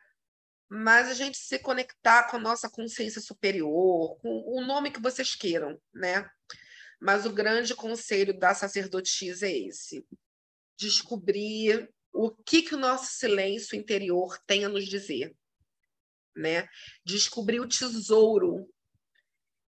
Mas 0.68 1.08
a 1.08 1.14
gente 1.14 1.36
se 1.36 1.58
conectar 1.58 2.30
com 2.30 2.38
a 2.38 2.40
nossa 2.40 2.70
consciência 2.70 3.20
superior, 3.20 4.18
com 4.20 4.42
o 4.46 4.64
nome 4.64 4.90
que 4.90 5.00
vocês 5.00 5.34
queiram, 5.34 5.78
né? 5.92 6.28
Mas 7.00 7.26
o 7.26 7.32
grande 7.32 7.74
conselho 7.74 8.36
da 8.38 8.54
sacerdotisa 8.54 9.46
é 9.46 9.58
esse: 9.58 10.04
descobrir 10.76 11.88
o 12.12 12.30
que, 12.30 12.62
que 12.62 12.74
o 12.74 12.78
nosso 12.78 13.12
silêncio 13.12 13.76
interior 13.76 14.38
tem 14.46 14.64
a 14.64 14.68
nos 14.68 14.86
dizer, 14.86 15.36
né? 16.34 16.68
Descobrir 17.04 17.60
o 17.60 17.68
tesouro 17.68 18.68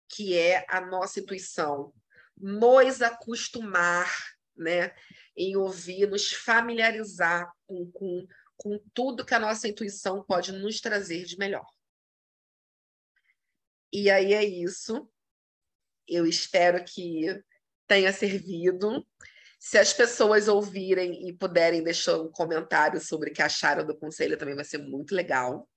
que 0.09 0.37
é 0.37 0.65
a 0.69 0.79
nossa 0.79 1.19
intuição, 1.19 1.93
nos 2.37 3.01
acostumar 3.01 4.07
né, 4.55 4.95
em 5.35 5.55
ouvir, 5.55 6.07
nos 6.07 6.31
familiarizar 6.31 7.51
com, 7.65 7.89
com, 7.91 8.27
com 8.55 8.79
tudo 8.93 9.25
que 9.25 9.33
a 9.33 9.39
nossa 9.39 9.67
intuição 9.67 10.23
pode 10.23 10.51
nos 10.51 10.79
trazer 10.79 11.25
de 11.25 11.37
melhor. 11.37 11.65
E 13.91 14.09
aí 14.09 14.33
é 14.33 14.43
isso. 14.43 15.09
Eu 16.07 16.25
espero 16.25 16.83
que 16.83 17.43
tenha 17.87 18.11
servido. 18.11 19.07
Se 19.63 19.77
as 19.77 19.93
pessoas 19.93 20.49
ouvirem 20.49 21.25
e 21.25 21.31
puderem 21.31 21.81
deixar 21.81 22.19
um 22.19 22.29
comentário 22.29 22.99
sobre 22.99 23.29
o 23.29 23.33
que 23.33 23.41
acharam 23.41 23.87
do 23.87 23.95
conselho, 23.95 24.37
também 24.37 24.55
vai 24.55 24.65
ser 24.65 24.77
muito 24.77 25.15
legal. 25.15 25.69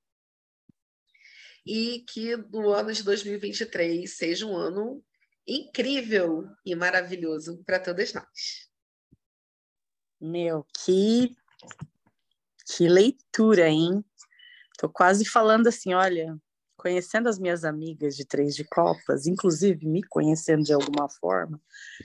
E 1.64 2.00
que 2.00 2.34
o 2.52 2.72
ano 2.72 2.92
de 2.92 3.04
2023 3.04 4.12
seja 4.12 4.44
um 4.44 4.56
ano 4.56 5.04
incrível 5.46 6.48
e 6.64 6.74
maravilhoso 6.74 7.62
para 7.64 7.78
todas 7.78 8.12
nós. 8.12 8.68
Meu, 10.20 10.66
que, 10.84 11.36
que 12.74 12.88
leitura, 12.88 13.68
hein? 13.68 14.04
Tô 14.78 14.88
quase 14.88 15.24
falando 15.24 15.68
assim, 15.68 15.94
olha, 15.94 16.36
conhecendo 16.76 17.28
as 17.28 17.38
minhas 17.38 17.64
amigas 17.64 18.16
de 18.16 18.24
Três 18.24 18.54
de 18.54 18.64
Copas, 18.64 19.26
inclusive 19.26 19.86
me 19.86 20.02
conhecendo 20.02 20.62
de 20.62 20.72
alguma 20.72 21.08
forma, 21.08 21.60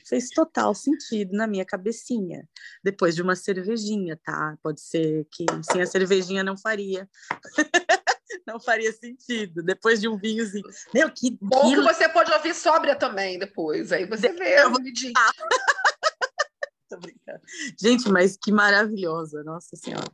fez 0.07 0.29
total 0.29 0.73
sentido 0.73 1.35
na 1.35 1.45
minha 1.45 1.65
cabecinha. 1.65 2.47
Depois 2.83 3.15
de 3.15 3.21
uma 3.21 3.35
cervejinha, 3.35 4.19
tá? 4.23 4.57
Pode 4.63 4.81
ser 4.81 5.27
que 5.31 5.45
sem 5.71 5.81
a 5.81 5.85
cervejinha 5.85 6.43
não 6.43 6.57
faria. 6.57 7.07
não 8.47 8.59
faria 8.59 8.91
sentido. 8.93 9.61
Depois 9.61 9.99
de 9.99 10.07
um 10.07 10.17
vinhozinho. 10.17 10.67
Meu, 10.93 11.11
que 11.11 11.37
bom 11.41 11.69
que, 11.69 11.75
que 11.75 11.81
você 11.81 12.09
pode 12.09 12.31
ouvir 12.31 12.55
sóbria 12.55 12.95
também 12.95 13.37
depois. 13.37 13.91
Aí 13.91 14.05
você 14.05 14.31
vê. 14.33 14.61
Eu 14.61 14.71
vou... 14.71 14.79
Tô 16.89 16.97
brincando. 16.97 17.41
Gente, 17.79 18.09
mas 18.09 18.37
que 18.37 18.51
maravilhosa, 18.51 19.43
nossa 19.43 19.75
senhora. 19.75 20.11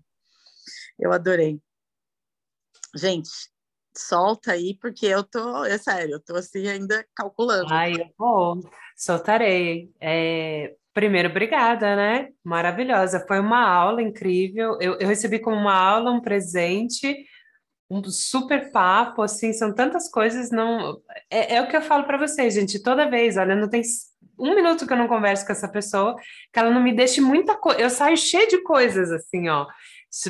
Eu 1.00 1.12
adorei. 1.12 1.62
Gente, 2.96 3.30
solta 3.98 4.52
aí, 4.54 4.78
porque 4.80 5.06
eu 5.06 5.24
tô, 5.24 5.66
é 5.66 5.78
sério, 5.78 6.14
eu 6.14 6.20
tô 6.20 6.36
assim 6.36 6.68
ainda 6.68 7.06
calculando. 7.16 7.74
Ai, 7.74 7.94
eu 7.94 8.08
vou, 8.18 8.60
soltarei. 8.96 9.92
É, 10.00 10.76
primeiro, 10.94 11.30
obrigada, 11.30 11.96
né? 11.96 12.30
Maravilhosa. 12.44 13.26
Foi 13.28 13.40
uma 13.40 13.68
aula 13.68 14.02
incrível. 14.02 14.78
Eu, 14.80 14.98
eu 15.00 15.08
recebi 15.08 15.40
como 15.40 15.56
uma 15.56 15.76
aula, 15.76 16.12
um 16.12 16.22
presente 16.22 17.26
um 17.90 18.04
super 18.04 18.72
papo, 18.72 19.22
assim, 19.22 19.54
são 19.54 19.74
tantas 19.74 20.10
coisas, 20.10 20.52
não... 20.52 21.02
É, 21.30 21.56
é 21.56 21.62
o 21.62 21.68
que 21.68 21.78
eu 21.78 21.82
falo 21.82 22.04
para 22.04 22.18
vocês, 22.18 22.54
gente, 22.54 22.84
toda 22.84 23.10
vez, 23.10 23.38
olha, 23.38 23.56
não 23.56 23.70
tem 23.70 23.82
um 24.38 24.54
minuto 24.54 24.86
que 24.86 24.94
eu 24.94 24.98
não 24.98 25.08
converso 25.08 25.46
com 25.46 25.54
essa 25.54 25.70
pessoa, 25.70 26.16
que 26.52 26.60
ela 26.60 26.70
não 26.70 26.84
me 26.84 26.94
deixe 26.94 27.22
muita 27.22 27.56
coisa, 27.56 27.80
eu 27.80 27.90
saio 27.90 28.18
cheia 28.18 28.48
de 28.48 28.62
coisas, 28.62 29.10
assim, 29.12 29.48
ó, 29.48 29.66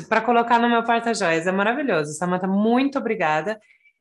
para 0.08 0.20
colocar 0.20 0.58
no 0.58 0.68
meu 0.68 0.82
porta-joias, 0.84 1.46
é 1.46 1.52
maravilhoso. 1.52 2.12
Samantha, 2.12 2.46
muito 2.46 2.98
obrigada. 2.98 3.60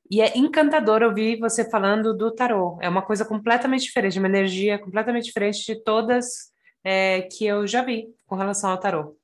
E 0.10 0.22
é 0.22 0.38
encantador 0.38 1.04
ouvir 1.04 1.38
você 1.38 1.70
falando 1.70 2.16
do 2.16 2.34
tarô. 2.34 2.78
É 2.82 2.88
uma 2.88 3.02
coisa 3.02 3.26
completamente 3.26 3.84
diferente, 3.84 4.20
uma 4.20 4.28
energia 4.28 4.80
completamente 4.80 5.26
diferente 5.26 5.66
de 5.66 5.84
todas 5.84 6.52
é, 6.84 7.24
que 7.24 7.46
eu 7.46 7.68
já 7.68 7.84
vi 7.84 8.08
com 8.26 8.36
relação 8.36 8.70
ao 8.70 8.80
tarô. 8.80 9.18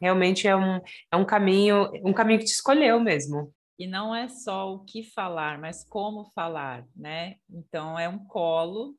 Realmente 0.00 0.46
é 0.46 0.54
um, 0.54 0.80
é 1.10 1.16
um 1.16 1.24
caminho, 1.24 1.90
um 2.04 2.12
caminho 2.12 2.38
que 2.38 2.44
te 2.44 2.52
escolheu 2.52 3.00
mesmo. 3.00 3.52
E 3.78 3.86
não 3.86 4.14
é 4.14 4.28
só 4.28 4.74
o 4.74 4.84
que 4.84 5.02
falar, 5.02 5.58
mas 5.58 5.84
como 5.84 6.30
falar, 6.34 6.84
né? 6.94 7.36
Então 7.48 7.98
é 7.98 8.08
um 8.08 8.18
colo 8.18 8.94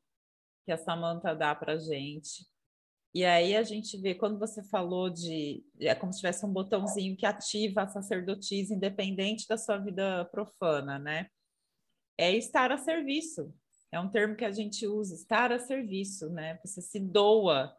que 0.64 0.72
a 0.72 0.76
Samanta 0.76 1.34
dá 1.34 1.54
para 1.54 1.78
gente. 1.78 2.46
E 3.12 3.24
aí 3.24 3.56
a 3.56 3.62
gente 3.62 3.96
vê, 4.00 4.14
quando 4.14 4.38
você 4.38 4.62
falou 4.62 5.10
de. 5.10 5.64
É 5.80 5.94
como 5.94 6.12
se 6.12 6.20
tivesse 6.20 6.46
um 6.46 6.52
botãozinho 6.52 7.16
que 7.16 7.26
ativa 7.26 7.82
a 7.82 7.88
sacerdotisa, 7.88 8.74
independente 8.74 9.48
da 9.48 9.58
sua 9.58 9.78
vida 9.78 10.24
profana, 10.26 10.98
né? 10.98 11.26
É 12.16 12.30
estar 12.36 12.70
a 12.70 12.78
serviço. 12.78 13.52
É 13.92 13.98
um 13.98 14.08
termo 14.08 14.36
que 14.36 14.44
a 14.44 14.52
gente 14.52 14.86
usa, 14.86 15.14
estar 15.14 15.50
a 15.50 15.58
serviço, 15.58 16.30
né? 16.30 16.58
Você 16.64 16.80
se 16.80 17.00
doa 17.00 17.74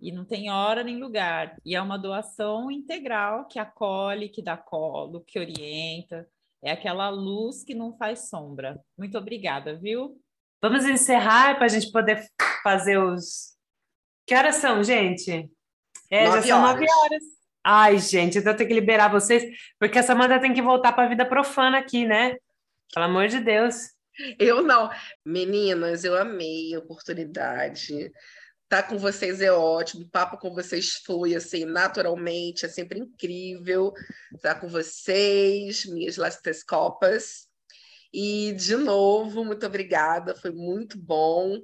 e 0.00 0.10
não 0.10 0.24
tem 0.24 0.50
hora 0.50 0.82
nem 0.82 0.98
lugar. 0.98 1.56
E 1.64 1.76
é 1.76 1.80
uma 1.80 1.96
doação 1.96 2.68
integral 2.68 3.46
que 3.46 3.60
acolhe, 3.60 4.28
que 4.28 4.42
dá 4.42 4.56
colo, 4.56 5.22
que 5.24 5.38
orienta. 5.38 6.28
É 6.60 6.72
aquela 6.72 7.08
luz 7.08 7.62
que 7.62 7.74
não 7.74 7.96
faz 7.96 8.28
sombra. 8.28 8.80
Muito 8.98 9.16
obrigada, 9.16 9.78
viu? 9.78 10.20
Vamos 10.60 10.84
encerrar 10.84 11.54
para 11.54 11.66
a 11.66 11.68
gente 11.68 11.92
poder 11.92 12.26
fazer 12.64 12.98
os. 12.98 13.51
Que 14.26 14.34
horas 14.34 14.56
são, 14.56 14.82
gente? 14.82 15.50
É, 16.10 16.26
já 16.26 16.42
são 16.42 16.62
nove 16.62 16.86
horas. 16.88 17.22
Ai, 17.64 17.98
gente, 17.98 18.38
então 18.38 18.52
eu 18.52 18.56
tenho 18.56 18.68
que 18.68 18.74
liberar 18.74 19.08
vocês, 19.08 19.44
porque 19.78 19.98
a 19.98 20.02
Samanta 20.02 20.40
tem 20.40 20.52
que 20.52 20.60
voltar 20.60 20.92
para 20.92 21.04
a 21.04 21.08
vida 21.08 21.24
profana 21.24 21.78
aqui, 21.78 22.04
né? 22.04 22.36
Pelo 22.92 23.06
amor 23.06 23.28
de 23.28 23.40
Deus. 23.40 23.92
Eu 24.38 24.62
não. 24.62 24.90
Meninas, 25.24 26.04
eu 26.04 26.16
amei 26.16 26.74
a 26.74 26.80
oportunidade. 26.80 28.12
Tá 28.68 28.82
com 28.82 28.98
vocês 28.98 29.40
é 29.40 29.52
ótimo, 29.52 30.04
o 30.04 30.08
papo 30.08 30.38
com 30.38 30.54
vocês 30.54 30.94
foi 31.04 31.34
assim, 31.34 31.66
naturalmente, 31.66 32.64
é 32.64 32.68
sempre 32.68 32.98
incrível 32.98 33.92
estar 34.34 34.54
tá 34.54 34.60
com 34.60 34.66
vocês, 34.66 35.84
minhas 35.84 36.16
lastescopas. 36.16 37.48
E, 38.12 38.52
de 38.52 38.76
novo, 38.76 39.44
muito 39.44 39.66
obrigada, 39.66 40.34
foi 40.34 40.50
muito 40.50 40.98
bom. 40.98 41.58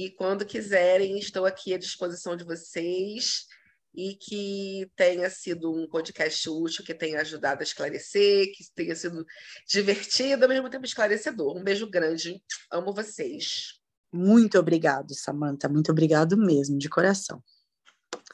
E 0.00 0.08
quando 0.08 0.46
quiserem, 0.46 1.18
estou 1.18 1.44
aqui 1.44 1.74
à 1.74 1.78
disposição 1.78 2.34
de 2.34 2.42
vocês 2.42 3.46
e 3.94 4.14
que 4.14 4.90
tenha 4.96 5.28
sido 5.28 5.70
um 5.70 5.86
podcast 5.86 6.48
útil, 6.48 6.82
que 6.82 6.94
tenha 6.94 7.20
ajudado 7.20 7.60
a 7.60 7.62
esclarecer, 7.62 8.50
que 8.54 8.64
tenha 8.74 8.96
sido 8.96 9.26
divertido, 9.68 10.44
ao 10.44 10.48
mesmo 10.48 10.70
tempo 10.70 10.86
esclarecedor. 10.86 11.54
Um 11.54 11.62
beijo 11.62 11.86
grande, 11.86 12.42
amo 12.72 12.94
vocês. 12.94 13.78
Muito 14.10 14.58
obrigado, 14.58 15.14
Samantha, 15.14 15.68
muito 15.68 15.92
obrigado 15.92 16.34
mesmo, 16.34 16.78
de 16.78 16.88
coração. 16.88 17.44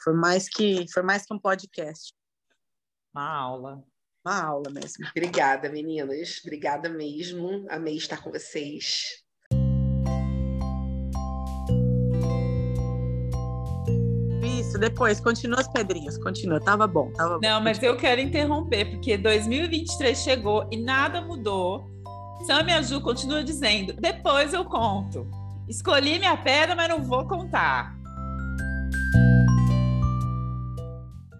Foi 0.00 0.14
mais 0.14 0.48
que, 0.48 0.86
foi 0.92 1.02
mais 1.02 1.26
que 1.26 1.34
um 1.34 1.38
podcast. 1.38 2.14
Uma 3.12 3.28
aula. 3.28 3.84
Uma 4.24 4.40
aula 4.40 4.70
mesmo. 4.70 5.04
Obrigada, 5.10 5.68
meninas. 5.68 6.40
Obrigada 6.44 6.88
mesmo. 6.88 7.66
Amei 7.68 7.96
estar 7.96 8.22
com 8.22 8.30
vocês. 8.30 9.25
Isso, 14.76 14.78
depois, 14.78 15.20
continua 15.20 15.60
as 15.60 15.68
pedrinhas, 15.68 16.18
continua, 16.18 16.60
tava 16.60 16.86
bom, 16.86 17.10
tava 17.12 17.38
Não, 17.42 17.58
bom. 17.58 17.64
mas 17.64 17.82
eu 17.82 17.96
quero 17.96 18.20
interromper, 18.20 18.84
porque 18.90 19.16
2023 19.16 20.18
chegou 20.18 20.68
e 20.70 20.76
nada 20.76 21.20
mudou. 21.20 21.90
Sam 22.46 22.66
e 22.68 22.72
a 22.72 23.00
continua 23.00 23.42
dizendo, 23.42 23.94
depois 23.94 24.52
eu 24.52 24.64
conto. 24.64 25.26
Escolhi 25.66 26.18
minha 26.18 26.36
pedra, 26.36 26.76
mas 26.76 26.88
não 26.88 27.02
vou 27.02 27.26
contar. 27.26 27.95